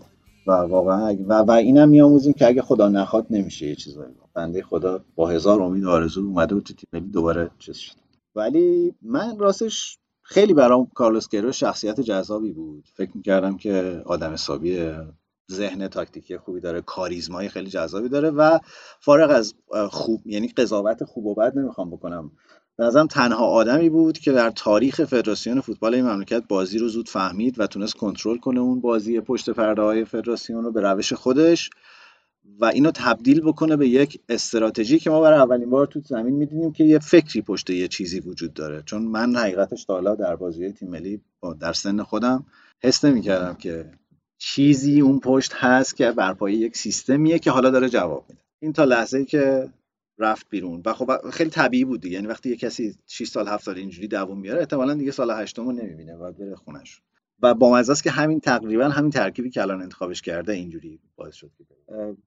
[0.47, 5.03] و واقعا و, و اینم میآموزیم که اگه خدا نخواد نمیشه یه چیزایی بنده خدا
[5.15, 7.95] با هزار امید و آرزو اومده بود تو تیم ملی دوباره چیز شد
[8.35, 12.87] ولی من راستش خیلی برام کارلوس کیروش شخصیت جذابی بود.
[12.93, 14.91] فکر می‌کردم که آدم حسابی
[15.51, 18.59] ذهن تاکتیکی خوبی داره کاریزمای خیلی جذابی داره و
[18.99, 19.53] فارغ از
[19.89, 22.31] خوب یعنی قضاوت خوب و بد نمی‌خوام بکنم
[22.79, 27.59] نظرم تنها آدمی بود که در تاریخ فدراسیون فوتبال این مملکت بازی رو زود فهمید
[27.59, 31.69] و تونست کنترل کنه اون بازی پشت پرده های فدراسیون رو به روش خودش
[32.59, 36.71] و اینو تبدیل بکنه به یک استراتژی که ما برای اولین بار تو زمین می‌دیدیم
[36.71, 38.83] که یه فکری پشت یه چیزی وجود داره.
[38.85, 41.21] چون من حقیقتش تا حالا در بازی تیم ملی
[41.59, 42.45] در سن خودم
[42.83, 43.91] حس نمی‌کردم که
[44.37, 48.41] چیزی اون پشت هست که بر یک سیستمیه که حالا داره جواب میده.
[48.59, 49.69] این تا لحظه ای که
[50.19, 50.81] رفت بیرون.
[50.85, 52.15] و خب خیلی طبیعی بود دیگه.
[52.15, 55.65] یعنی وقتی یه کسی 6 سال 7 سال اینجوری دووم میاره احتمالاً دیگه سال هشتم
[55.65, 57.01] رو نمی‌بینه و بره خونش
[57.41, 61.51] و با است که همین تقریبا همین ترکیبی که الان انتخابش کرده اینجوری باعث شد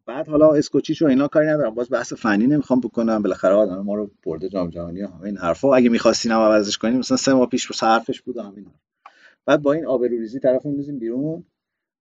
[0.07, 1.75] بعد حالا اسکوچیچ و اینا کاری ندارم.
[1.75, 3.23] باز بحث فنی نمی‌خوام بکنم.
[3.23, 5.75] بالاخره آدم ما رو برده جام جهانی همه این حرفا.
[5.75, 8.67] اگه می‌خواستین هم عوضش کنیم مثلا سه ماه پیش حرفش بود همین.
[9.47, 11.45] بعد با این آبروریزی طرف میندازیم بیرون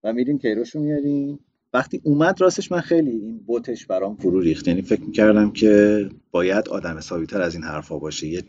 [0.04, 1.40] و میریم کیروش رو میاریم.
[1.74, 4.68] وقتی اومد راستش من خیلی این بوتش برام فرو ریخت.
[4.68, 8.28] یعنی فکر می‌کردم که باید آدم حسابی تر از این حرفا باشه.
[8.28, 8.42] یه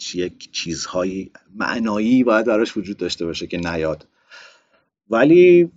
[0.52, 4.06] چیزهایی معنایی باید براش وجود داشته باشه که نیاد.
[5.10, 5.70] ولی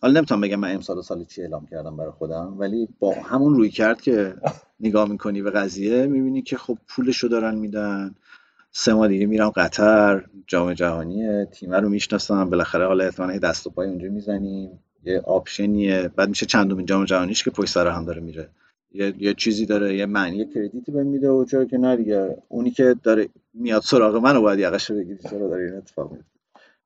[0.00, 3.54] حالا نمی‌تونم بگم من امسال و سال چی اعلام کردم برای خودم ولی با همون
[3.54, 4.34] روی کرد که
[4.80, 8.14] نگاه می‌کنی به قضیه می‌بینی که خب پولشو دارن میدن.
[8.70, 12.50] سه ماه دیگه میرم قطر جام جهانی تیم رو می‌شناسم.
[12.50, 14.78] بالاخره حالا احتمالاً دست و پای اونجا می‌زنیم.
[15.06, 16.08] یه آپشنیه.
[16.08, 18.48] بعد میشه چندمین جام جهانیش که پشت سر هم داره میره.
[18.92, 22.36] یه, یه چیزی داره یه معنی کردیتی بهم میده و چرا که نه دیگه.
[22.48, 26.30] اونی که داره میاد سراغ منو باید یقش بگیری چرا داره این اتفاق میفته؟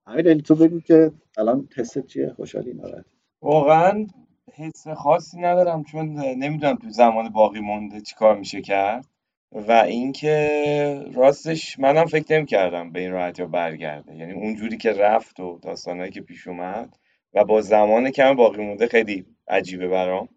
[0.07, 3.05] همین علی تو بگو که الان حست چیه؟ خوشحالی ناراحت.
[3.43, 4.07] واقعا
[4.55, 9.07] حس خاصی ندارم چون نمی‌دونم تو زمان باقی مونده چیکار میشه کرد.
[9.53, 14.17] و اینکه راستش منم فکر نمی‌کردم به این راحتی برگرده.
[14.17, 16.97] یعنی اونجوری که رفت و داستانهایی که پیش اومد
[17.35, 20.29] و با زمان کم باقی مونده خیلی عجیبه برام.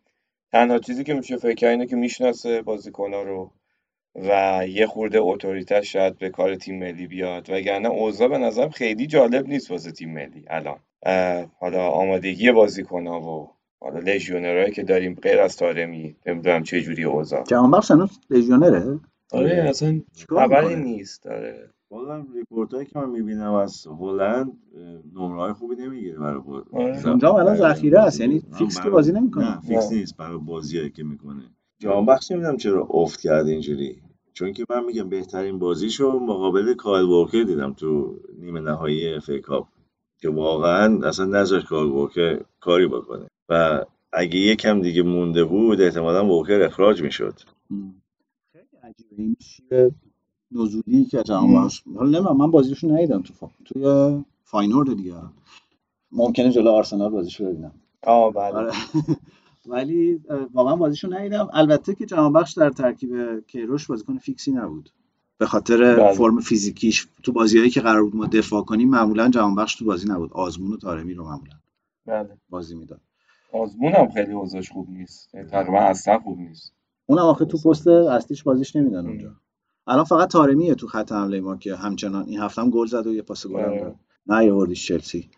[0.51, 3.51] تنها چیزی که میشه فکر کرد اینه که می‌شناسه بازیکن‌ها رو
[4.15, 7.49] و یه خورده اتوریته شاید به کار تیم ملی بیاد.
[7.49, 10.79] وگرنه اوضاع به نظرم خیلی جالب نیست واسه تیم ملی الان.
[11.59, 17.43] حالا آمادگی بازیکن‌ها و حالا لژیونرایی که داریم غیر از تارمی نمی‌دونم چه جوری اوضاع.
[17.43, 18.99] جهانبخش هنوز لژیونره؟
[19.31, 21.69] آره اصلا خبری نیست آره.
[21.91, 24.51] والا report هایی که من می‌بینم از هلند
[25.15, 26.67] نمره های خوبی نمی‌گیره برای بود
[27.05, 29.55] اونجا الان ذخیره است یعنی فیکس که بازی نمی‌کنه.
[29.55, 31.43] نه فیکس نیست برای بازی که می‌کنه.
[31.79, 34.01] جهانبخش نمی‌دونم چرا افت کرد اینجوری.
[34.33, 39.67] چون که من میگم بهترین بازیشو مقابل کایل وورکر دیدم تو نیمه نهایی FA Cup.
[40.21, 43.25] که واقعا اصلا نذاشت کایل وورکر کاری بکنه.
[43.49, 47.33] و اگه یکم دیگه مونده بود احتمالا وورکر اخراج می‌شد.
[48.91, 49.91] عجیبه این شیب
[50.51, 53.47] نزولی که جهان حالا نمی‌دونم من بازیشو ندیدم تو فا...
[53.65, 55.13] توی فاینورد دیگه.
[56.11, 57.71] ممکنه جلو آرسنال بازیشو ببینم.
[58.03, 58.55] آه بله.
[58.55, 58.71] آره.
[59.65, 60.21] ولی
[60.53, 61.49] واقعا بازیشو ندیدم.
[61.53, 64.89] البته که جهانبخش در ترکیب کیروش بازیکن فیکسی نبود.
[65.37, 66.13] به خاطر بله.
[66.13, 70.33] فرم فیزیکیش تو بازیهایی که قرار بود ما دفاع کنیم معمولا جهانبخش تو بازی نبود.
[70.33, 71.55] آزمون و تارمی رو معمولا
[72.05, 72.37] بله.
[72.49, 73.01] بازی می‌داد.
[73.53, 75.35] آزمون هم خیلی اوضاعش خوب نیست.
[75.35, 76.73] یعنی تقریبا اصلا خوب نیست.
[77.11, 79.31] اونم آخه تو پست اصلیش بازیش نمیدن اونجا.
[79.87, 83.13] الان فقط تارمیه تو خط حمله ما که همچنان این هفته هم گل زد و
[83.13, 83.79] یه پاس گل هم آره.
[83.81, 83.95] داد.
[84.27, 85.29] نه یه وردیش چلسی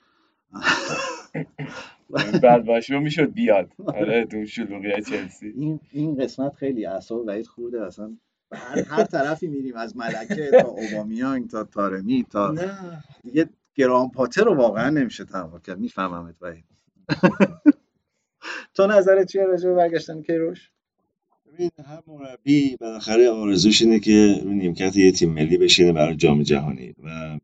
[2.44, 3.70] بعد باشه می‌شد بیاد.
[3.86, 5.54] آره تو شلوغی چلسی.
[5.56, 8.18] این این قسمت خیلی اعصاب وحید خورده اصلا.
[8.52, 13.04] هر, هر طرفی میریم از ملکه تا اوبامیانگ تا تارمی تا نه.
[13.24, 15.80] دیگه گرام پاتر رو واقعا نمیشه تحمل کرد.
[15.80, 16.66] میفهممت وحید.
[18.76, 20.72] تو نظرت چیه راجع به برگشتن کیروش؟
[21.54, 26.44] ببین هر مربی بالاخره آرزوش اینه که رو نیمکت یه تیم ملی بشینه برای جام
[26.44, 26.96] جهانی.
[27.04, 27.40] و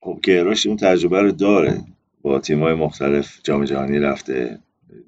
[0.00, 1.84] خب کیروش اون تجربه رو داره.
[2.22, 4.58] با تیم‌های مختلف جام جهانی رفته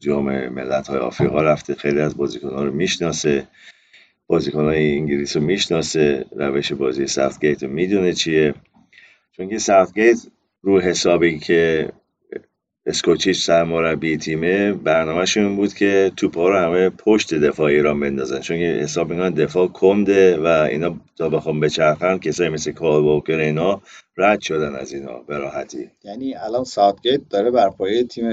[0.01, 3.49] جام ملت‌های آفریقا رفته خیلی از بازیکن‌ها رو می‌شناسه.
[4.27, 6.25] بازیکن‌های انگلیس رو می‌شناسه.
[6.37, 8.55] روش بازی ساوتگیت رو می‌دونه چیه.
[9.33, 10.27] چون که ساوتگیت
[10.63, 11.89] رو حسابی که
[12.89, 14.73] اسکوچیچ سرمربی تیمه.
[14.73, 18.41] برنامهش این بود که توپا رو همه پشت دفاع ایران بندازن.
[18.41, 23.81] چون حساب می‌کنن دفاع کنده و اینا تا بخوام بچرخن کسایی مثل کال ووکر اینا
[24.17, 25.91] رد شدن از اینا به راحتی.
[26.05, 28.31] یعنی الان ساوتگیت داره بر پایه تیم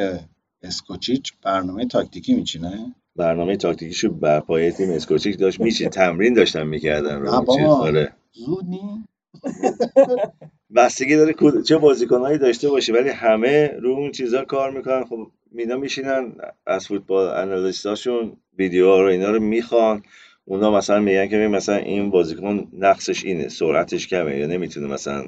[0.64, 5.89] اسکوچیچ برنامه تاکتیکی میچینه؟ برنامه تاکتیکیشو بر پایه تیم اسکوچیچ داشت میچین.
[5.89, 7.20] تمرین داشتن می‌کردن.
[7.20, 7.70] رو.
[7.70, 8.12] آره.
[8.34, 9.06] زود نی.
[10.76, 11.36] بستگی داره
[11.66, 15.03] چه بازیکنهایی داشته باشه ولی همه رو اون چیزا کار می‌کنن.
[15.05, 16.34] خب اینا میشینن
[16.68, 20.03] از فوتبال انالیستاشون ویدیوها رو اینا رو می‌خوان.
[20.45, 25.26] اونا مثلا میگن که مثلا این بازیکن نقصش اینه سرعتش کمه یا نمی‌تونه مثلا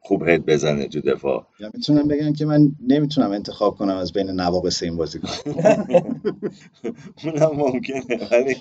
[0.00, 1.46] خوب هد بزنه تو دفاع.
[1.60, 5.28] یا می‌تونم بگم که من نمی‌تونم انتخاب کنم از بین نواقص این بازیکن.
[7.24, 8.56] اونم ممکنه ولی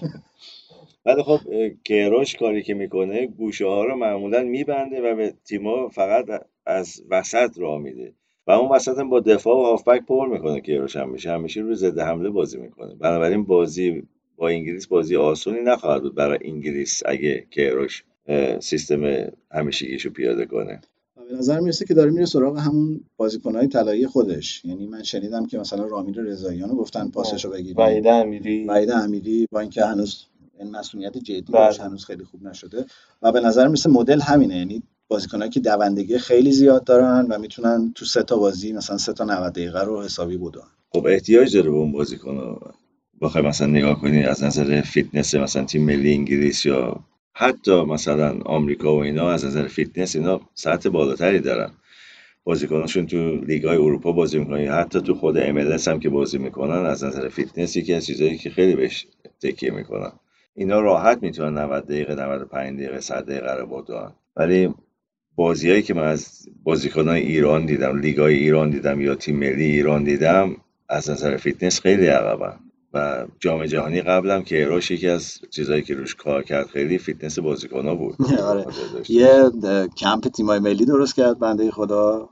[1.06, 1.40] ولی خب
[1.84, 6.26] کیروش کاری که می‌کنه گوشه ها رو معمولا میبنده و به تیما فقط
[6.66, 8.14] از وسط راه میده.
[8.48, 11.32] و اون وسط هم با دفاع و هافبک پر می‌کنه کیروش همیشه.
[11.32, 12.96] همیشه روی ضد حمله بازی می‌کنه.
[12.96, 14.04] بنابراین بازی
[14.38, 18.04] با انگلیس بازی آسونی نخواهد بود برای انگلیس اگه کیروش
[18.60, 20.82] سیستم همیشگیشو پیاده کنه.
[21.30, 24.66] به نظر می‌رسه که داره میره سراغ همون بازیکنهای طلایی خودش.
[24.66, 28.66] یعنی من شنیدم که مثلا رامین رضاییان رو گفتن پاسش رو بگیریم وحید امیری.
[28.66, 30.26] وحید امیری با اینکه هنوز
[30.62, 31.66] این مسئولیت جدی بله.
[31.66, 32.86] داشت هنوز خیلی خوب نشده.
[33.22, 34.58] و به نظر می‌رسه مدل همینه.
[34.58, 39.14] یعنی بازیکنایی که دوندگی خیلی زیاد دارن و می‌تونن تو سه تا بازی مثلا سه
[39.14, 40.68] تا 90 دقیقه رو حسابی بدن.
[40.90, 42.60] خب احتیاج داره به اون بازیکن
[43.22, 47.00] بخوای مثلا نگاه کنی از نظر فیتنس مثلا تیم ملی انگلیس یا
[47.34, 51.72] حتی مثلا آمریکا و اینا از نظر فیتنس اینا سطح بالاتری دارن.
[52.44, 56.86] بازیکناشون تو لیگ های اروپا بازی می‌کنن حتی تو خود MLS هم که بازی می‌کنن
[56.86, 59.08] از نظر فیتنس یکی از چیزایی که خیلی بهش
[59.42, 60.12] تکیه می‌کنن.
[60.56, 64.74] اینا راحت می‌تونن 90 دقیقه 95 دقیقه 100 دقیقه رو بدوئن ولی
[65.36, 70.04] بازیایی که من از بازیکنان ایران دیدم لیگ های ایران دیدم یا تیم ملی ایران
[70.04, 70.56] دیدم
[70.90, 72.60] از نظر فیتنس خیلی عقبن.
[72.94, 77.40] و جام جهانی قبلم که کیروش یکی از چیزایی که روش کار کرد خیلی فیتنس
[77.40, 78.16] بازیکن‌ها بود.
[78.44, 78.66] آره.
[79.10, 79.44] یه
[79.98, 82.30] کمپ تیمای ملی درست کرد بنده خدا.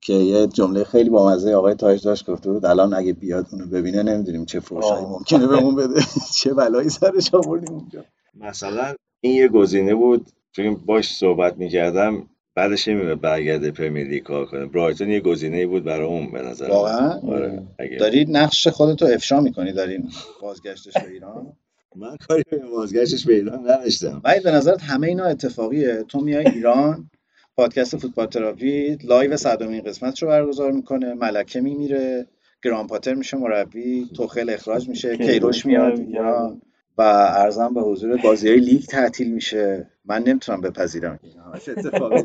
[0.00, 4.02] که یه جمله خیلی بامزه آقای تاج داشت گفته بود الان اگه بیاد اونو ببینه
[4.02, 5.10] نمی‌دونیم چه فروشایی آه.
[5.10, 6.00] ممکنه بهمون بده.
[6.38, 10.26] چه بلایی سرش آوردیم اونجا مثلا این یه گزینه بود.
[10.52, 14.66] چون باش صحبت می‌کردم بعدش نمیره برگرده پرمیر لیگ کار کنه.
[14.66, 16.68] برایتون یه گزینه بود برای اون به نظر.
[16.68, 20.10] واقعا؟ آره اگه داری نقش خودتو افشا می‌کنی در این
[20.42, 21.52] بازگشتش به ایران؟
[21.96, 24.20] من کاری به بازگشتش به ایران نداشتم.
[24.24, 27.10] ولی به نظرت همه اینا اتفاقیه؟ تو میای ایران
[27.58, 32.26] پادکست فوتبال تراپی live صدومین قسمت رو برگزار می‌کنه ملکه میمیره
[32.64, 35.98] گراهام پاتر میشه مربی توخل اخراج میشه کیروش میاد.
[35.98, 36.62] ایران.
[36.98, 39.90] و عرضم به حضور بازی های لیگ تعطیل میشه.
[40.04, 41.18] من نمی‌تونم بپذیرم.
[41.64, 42.22] که اتفاقی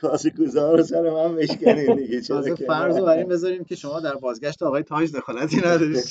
[0.00, 4.00] کاسه کوزه رو سر من بشکنیم دیگه چرا فرض رو بر این بذاریم که شما
[4.00, 6.04] در بازگشت آقای تاج دخالتی ندارید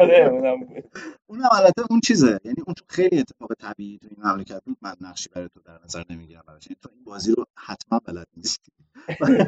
[0.00, 0.84] آره اونم بود.
[1.26, 5.28] اونم البته اون چیزه یعنی اون خیلی اتفاق طبیعی تو این مملکت بود من نقشی
[5.34, 6.66] برای تو در نظر نمی‌گیرم براش.
[6.66, 8.72] یعنی تو این بازی رو حتما بلد نیستی.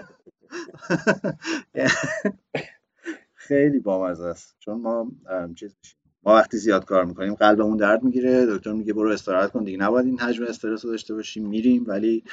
[3.34, 4.56] خیلی بامزه است.
[4.58, 5.10] چون ما
[5.54, 5.74] چیز
[6.22, 10.06] ما وقتی زیاد کار می‌کنیم قلبمون درد می‌گیره دکتر میگه برو استراحت کن دیگه نباید
[10.06, 12.24] این حجم استرس رو داشته باشیم میریم ولی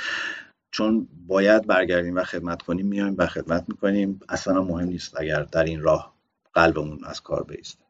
[0.76, 4.19] چون باید برگردیم و خدمت کنیم میایم و خدمت می‌کنیم.
[4.30, 6.15] اصلا مهم نیست اگر در این راه
[6.53, 7.84] قلبمون از کار بیسته.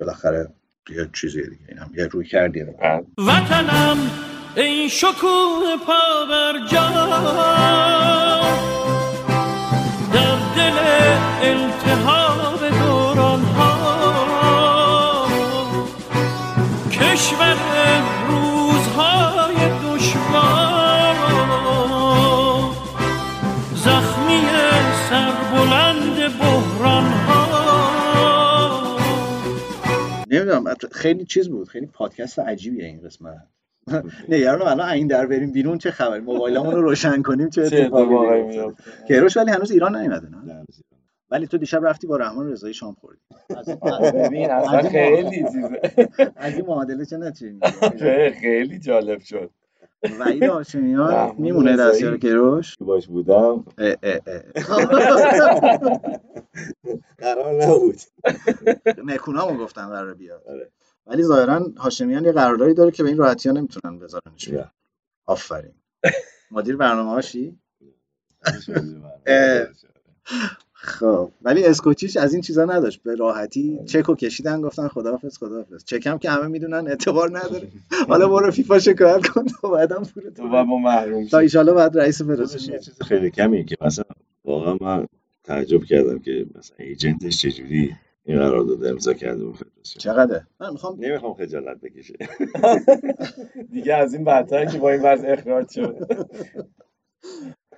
[0.00, 0.54] بالاخره
[0.90, 2.64] یه چیزی دیگه این هم یه روی کردی.
[3.18, 4.10] وطنم
[4.56, 6.66] ای شکوه پا بر
[30.92, 33.36] خیلی چیز بود خیلی پادکست عجیبیه این قسمت.
[34.28, 38.82] نگرانم الان این در بریم بیرون چه خبر؟ موبایلمون رو روشن کنیم چه اتفاقی میفته
[39.08, 40.64] کیروش ولی هنوز ایران نیومده نه؟ نه،
[41.30, 43.20] ولی تو دیشب رفتی با رحمان رضایی شام خوردی.
[44.14, 45.80] ببین اصلا از این خیلی چیزه.
[46.36, 49.50] از این معادله چه نتیجه خیلی جالب شد.
[50.20, 51.76] وحید هاشمیان رحمان میمونه.
[51.76, 52.76] دستیار کیروش.
[52.80, 53.64] باش بودم.
[53.78, 54.42] اه اه اه.
[57.18, 57.96] قرار نبود.
[59.04, 60.42] نکونامو گفتن قرار بیاد.
[60.48, 60.70] آره.
[61.06, 64.70] ولی ظاهرا هاشمیان یه قراردادی داره که به این راحتی ها نمی‌تونن بذارنش نه.
[65.26, 65.72] آفرین.
[66.50, 67.58] مدیر برنامه هاشی؟
[70.72, 73.02] خب ولی اسکوچیش از این چیزا نداشت.
[73.02, 75.84] به راحتی چکو کشیدن گفتن خداحافظ خداحافظ.
[75.84, 77.68] چکم که همه می‌دونن اعتبار نداره.
[78.08, 80.48] حالا برو فیفا شکایت کن تا بعدم پولتو تو.
[80.48, 80.64] با.
[80.64, 84.04] ما محروم تا ایشالا بعد رئیس خودش یه فدراسیون چیز خیلی کمی که مثلا
[84.44, 85.06] واقعا من
[85.44, 87.96] تعجب کردم که مثلا ایجنتش چجوری
[88.26, 89.98] این قرارداد امضا کرده با فدراسیون.
[89.98, 92.14] چقدره؟ من می‌خوام نمی‌خوام خجالت بکشه.
[93.72, 95.96] دیگه از این بدتر که با این وضع اخراج شد.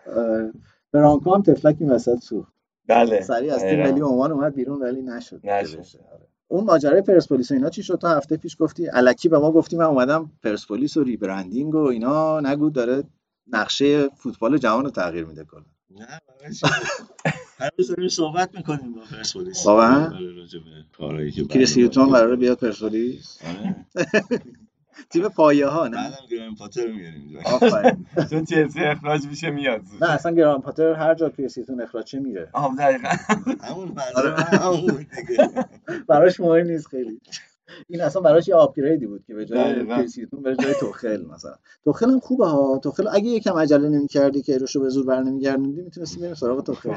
[0.07, 0.51] اه،
[0.93, 2.53] برانکو هم تفلک این وسط سوخت.
[2.87, 3.21] بله.
[3.21, 3.83] سریع از تیم.
[3.83, 5.79] ملی عمان اومد بیرون ولی نشد نشد.
[6.13, 6.27] آره.
[6.49, 9.77] اون ماجرای پرسپولیس و اینا چی شد؟ تا هفته پیش گفتی الکی به ما گفتی
[9.77, 13.03] من اومدم پرسپولیس و ریبرندینگ و اینا نگو داره
[13.47, 15.65] نقشه فوتبال جهان رو تغییر میده کلا.
[15.91, 16.07] نه
[17.79, 19.67] روز داریم صحبت می‌کنیم با پرسپولیس.
[19.67, 20.29] واقعا؟ آره،
[20.99, 23.87] کارهایی که کریس برنامه- هیوتون قراره بیاد پرسپولیس؟ آره.
[25.11, 27.39] تیم پایه ها نه؟ بعدم گراهام پاتر میاریم.
[27.45, 28.07] آفرین.
[28.31, 29.81] چون چلسی اخراج میشه میاد.
[30.01, 33.09] نه اصلا گراهام پاتر هر جا کریس هیوتون اخراج شه میره؟ آه دقیقا.
[33.69, 34.87] همون من همون
[35.27, 35.51] دیگه.
[36.09, 37.21] براش مهم نیست خیلی.
[37.89, 39.97] این اصلا براش یه upgrade ی بود که به جای دقیقاً.
[39.97, 41.55] کریس هیوتون بره جای توخل مثلا.
[41.85, 42.79] توخل هم خوبه ها.
[42.79, 46.91] توخل اگه یکم عجله نمی‌کردی که ایروشو به زور برنمیگردوندی می‌تونستی بریم سراغ توخل.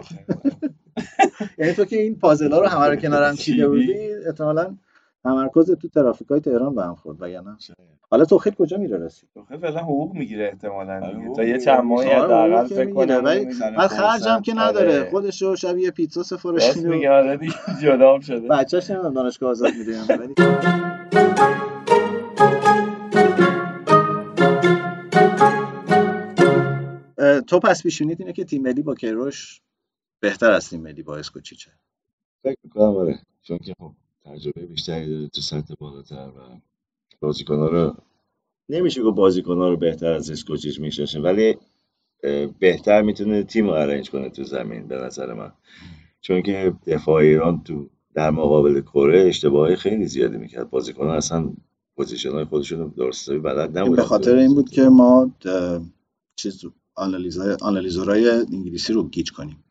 [1.58, 4.76] یعنی تو که این پازلا رو همه رو کنارم چیده بودی احتمالاً
[5.24, 7.58] تمرکز تو ترافیکای تهران به هم خورد وگرنه.
[8.12, 11.36] حالا توخل کجا میره رسید تو خیلی فعلا حقوق می‌گیره احتمالاً آره، دیگه.
[11.36, 11.58] تا یه.
[11.60, 13.22] چند ماهی حداقل فکر کنم
[13.78, 14.42] بعد خرجم.
[14.42, 15.10] که نداره آره.
[15.10, 16.90] خودش رو شب یه پیتزا سفارش میده.
[16.90, 18.48] میگه آره دیگه جدا هم شده.
[18.48, 20.34] بچه‌ش نمی‌دونم دانشگاه آزاد میده ولی
[27.48, 29.62] تو پس پیش‌بینیت اینه که تیم ملی با کیروش
[30.20, 31.72] بهتر از تیم ملی با اسکوچیچه
[32.44, 33.92] فکر می‌کنم آره چون که خب
[34.26, 36.42] تجربه بیشتری داره تو سطح بالاتر و
[37.20, 37.96] بازیکن‌ها رو
[38.70, 41.58] نمیشه گفت بازیکن‌ها رو بهتر از اسکوچیچ می‌شناسه ولی
[42.60, 45.52] بهتر می‌تونه تیم رو arrange کنه تو زمین به نظر من.
[46.22, 50.70] چون که دفاع ایران تو در مقابل کره اشتباهی خیلی زیادی می‌کرد.
[50.70, 51.54] بازیکن‌ها اصلا
[51.96, 55.32] position های خودشون رو درست بلد نبودن به خاطر این بود که ما
[56.36, 56.66] چیز
[56.96, 59.64] آنالیزای آنالیزورای انگلیسی رو گیج کنیم.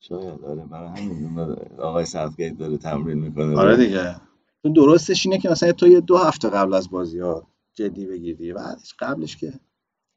[0.00, 4.16] شاید آره برای همین اون آقای ساوتگیت داره تمرین می‌کنه آره دیگه.
[4.62, 8.52] تو درستش اینه که مثلا تو یه دو هفته قبل از بازی ها جدی بگیری
[8.52, 9.52] بعدش قبلش که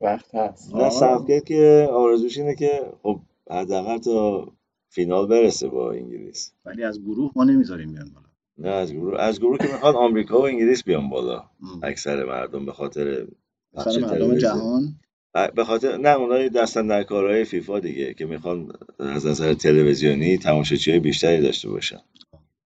[0.01, 0.75] وقت هست.
[0.75, 3.19] نه ساوتگیت که آرزوش اینه که خب
[3.51, 4.47] حداقل تا
[4.89, 6.51] فینال برسه با انگلیس.
[6.65, 8.27] ولی از گروه ما نمی‌ذاریم بیان بالا.
[8.57, 11.38] نه از گروه از گروه که می‌خواد آمریکا و انگلیس بیان بالا.
[11.38, 11.80] ام.
[11.84, 13.27] اکثر مردم به خاطر
[13.73, 14.38] مردم.
[14.38, 14.99] جهان.
[15.55, 20.99] به خاطر نه اونای دستن در کارهای فیفا دیگه که می‌خوان از نظر تلویزیونی تماشاچی
[20.99, 22.01] بیشتری داشته باشن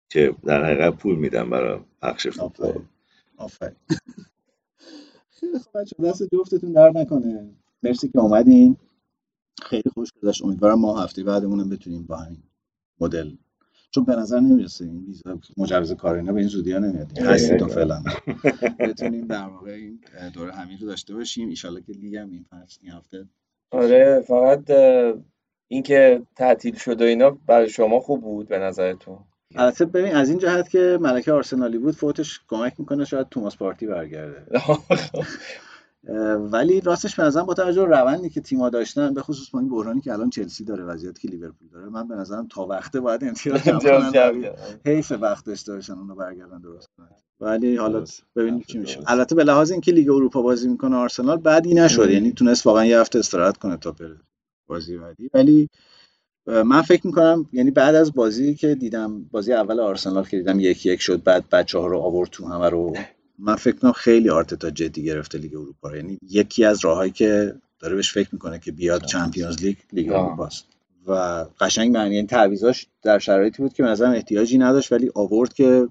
[0.09, 2.85] که در حقیقت پول میدن برای پخش فوتبال.
[5.31, 7.55] خیلی خوب بچه دست جفتتون درد نکنه.
[7.83, 8.77] مرسی که اومدین.
[9.63, 10.43] خیلی خوش گذشت.
[10.43, 12.43] امیدوارم ما هفته بعدمون بتونیم با همین
[13.01, 13.31] مدل
[13.95, 17.19] چون به نظر نمی‌رسه این ویزا مجوز کار اینا به این زودی ها نمیاد.
[17.19, 17.29] آره.
[17.29, 18.03] هستید فعلا
[18.79, 19.99] بتونیم در واقع این
[20.33, 21.49] دوره همین رو داشته باشیم.
[21.49, 23.27] ایشالله که لیگ هم این فصل این هفته.
[23.71, 24.71] آره فقط
[25.67, 29.19] اینکه تعطیل شد و اینا برای شما خوب بود به نظرتون؟
[29.55, 33.87] البته ببین از این جهت که ملکه آرسنالی بود فوتش کمک می‌کنه شاید توماس پارتی
[33.87, 34.45] برگرده.
[36.51, 39.69] ولی راستش به نظرم با توجه به روندی که تیم‌ها داشتن به خصوص با این
[39.69, 43.23] بحرانی که الان چلسی داره وضعیتی که لیورپول داره من به نظرم تا وقته باید
[43.23, 43.61] امتیاز
[44.13, 44.51] جمع.
[44.85, 47.09] حیف وقت داشته باشن اونو برگردن درست کنن.
[47.39, 48.03] ولی حالا.
[48.35, 48.63] ببینیم.
[48.67, 48.99] چی میشه.
[49.07, 52.09] البته به لحاظ اینکه لیگ اروپا بازی می‌کنه آرسنال بعدی نشد.
[52.09, 54.19] یعنی تونست واقعا یه هفته استراحت کنه تا بره
[54.67, 55.29] بازی بعدی.
[55.33, 55.69] ولی
[56.47, 60.85] من فکر می‌کنم یعنی بعد از بازی که دیدم بازی اول آرسنال که دیدم یک
[60.85, 62.93] یک شد بعد بچه ها رو آورد تو همه رو.
[63.45, 65.95] من فکر کنم خیلی آرتتا جدی گرفته لیگ اروپا رو.
[65.95, 70.11] یعنی یکی از راههایی که داره بهش فکر می‌کنه که بیاد Champions League لیگ.
[70.11, 70.65] اروپاست.
[71.07, 71.13] و
[71.59, 75.87] قشنگ معنی این تعویضاش در شرایطی بود که مثلا احتیاجی نداشت ولی آورد که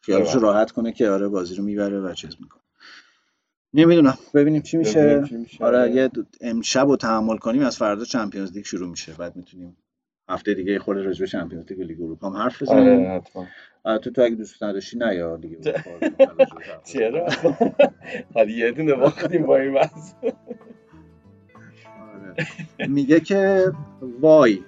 [0.00, 0.34] خیالش.
[0.34, 2.62] راحت کنه که آره بازی رو می‌بره و چیز می‌کنه.
[3.74, 4.18] نمی‌دونم.
[4.34, 5.00] ببینیم چی میشه.
[5.00, 5.64] ببینیم چی میشه.
[5.64, 9.12] آره یه امشب رو تحمل کنیم از فردا چمپیونز لیگ شروع میشه.
[9.12, 9.76] بعد می‌تونیم
[10.32, 13.46] هفته دیگه خود راجع به چمپیونز لیگ لیگ اروپا هم حرف بزنیم آره حتما
[13.84, 15.72] البته تو اگه دوست نداشتی نه یا بزن.
[16.84, 17.26] چرا
[18.34, 19.90] حالا یه دونه باختیم با این آره.
[22.88, 23.72] میگه که
[24.20, 24.58] وای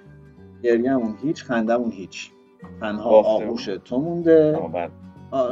[0.63, 2.29] گریهمون هیچ خندمون هیچ
[2.81, 3.09] تنها.
[3.09, 4.89] آغوش تو مونده بله.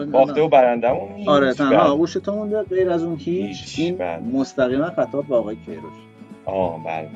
[0.05, 0.41] باخته.
[0.41, 1.27] و برندمون.
[1.27, 1.79] آره تنها بله.
[1.79, 4.19] آغوش تو مونده غیر از اون هیچ این بله.
[4.19, 5.93] مستقیما خطاب به آقای کیروش
[6.45, 7.09] آه بله؟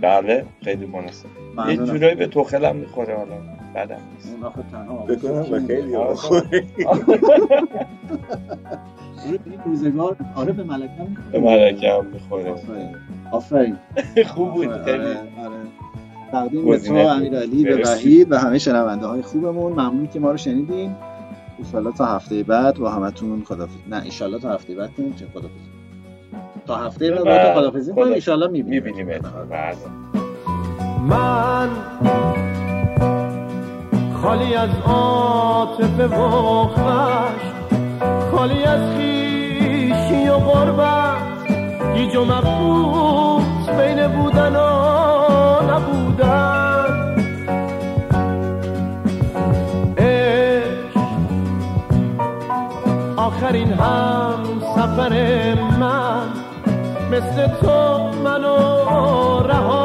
[0.00, 1.26] بله خیلی مناسب
[1.68, 1.76] یه.
[1.76, 3.36] جورایی به توخل هم می‌خوره حالا
[3.74, 6.16] بعدم نیست اون آخه تنها بکنم؟ خیلی آره.
[6.86, 7.24] آره،
[9.26, 11.40] این روزگار آره به ملکه هم به می‌خوره.
[11.40, 12.96] ملکه هم می‌خوره آفرین
[13.32, 13.76] آفرین
[14.34, 15.56] خوب بود آره خیلی آره.
[16.32, 16.94] تقدیم به تو.
[16.94, 17.76] امیرعلی به.
[17.76, 20.94] وحید و همه شنونده های خوبمون ممنون که ما رو شنیدین
[21.58, 25.83] ایشالله تا هفته بعد با همتون خدافظ نه ایشالله تا هفته بعد کنیم چه خدافظ
[26.66, 28.84] تا هفته بعد با تو خدافظی کنیم خدا- ایشالله می‌بینیم.
[28.84, 29.06] می‌بینیم
[29.50, 29.76] بله.
[31.08, 31.68] من
[34.22, 37.54] خالی از عاطفه و خشم
[38.36, 41.14] خالی از خیشی و غربت.
[41.94, 44.66] گیج و مبهوت بین بودن و
[45.70, 47.14] نبودن.
[49.98, 51.00] عشق
[53.16, 54.43] آخرین هم
[54.84, 55.14] سفر
[55.80, 56.28] من
[57.10, 58.56] مثل تو منو
[59.40, 59.83] رها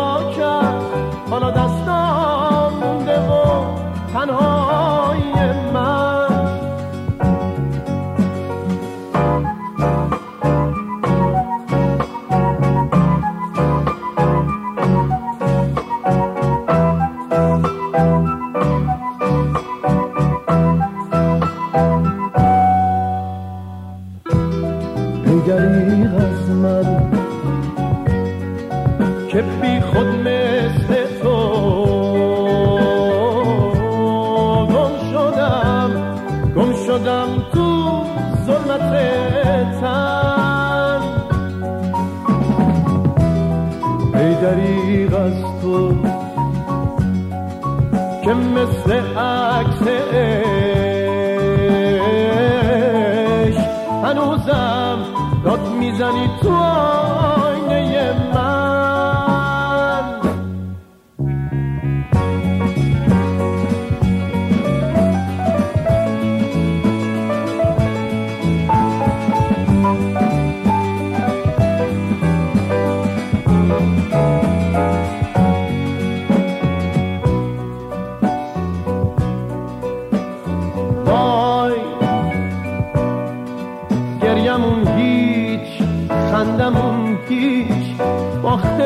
[49.90, 50.49] عکس عشق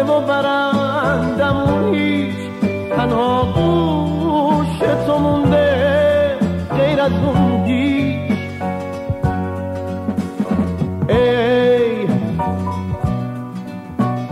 [0.09, 2.35] و برندمون هیچ.
[2.95, 4.77] تنها گوش
[5.07, 6.37] تو مونده
[6.77, 7.53] غیر از اون
[11.09, 12.07] ای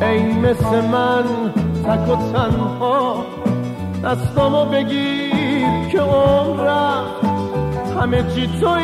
[0.02, 1.24] ای مثل من
[1.86, 3.26] تک و تنها.
[4.04, 8.84] دستامو بگیر که عمر رفت همه چی توی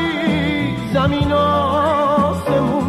[0.94, 2.87] زمین آسمون.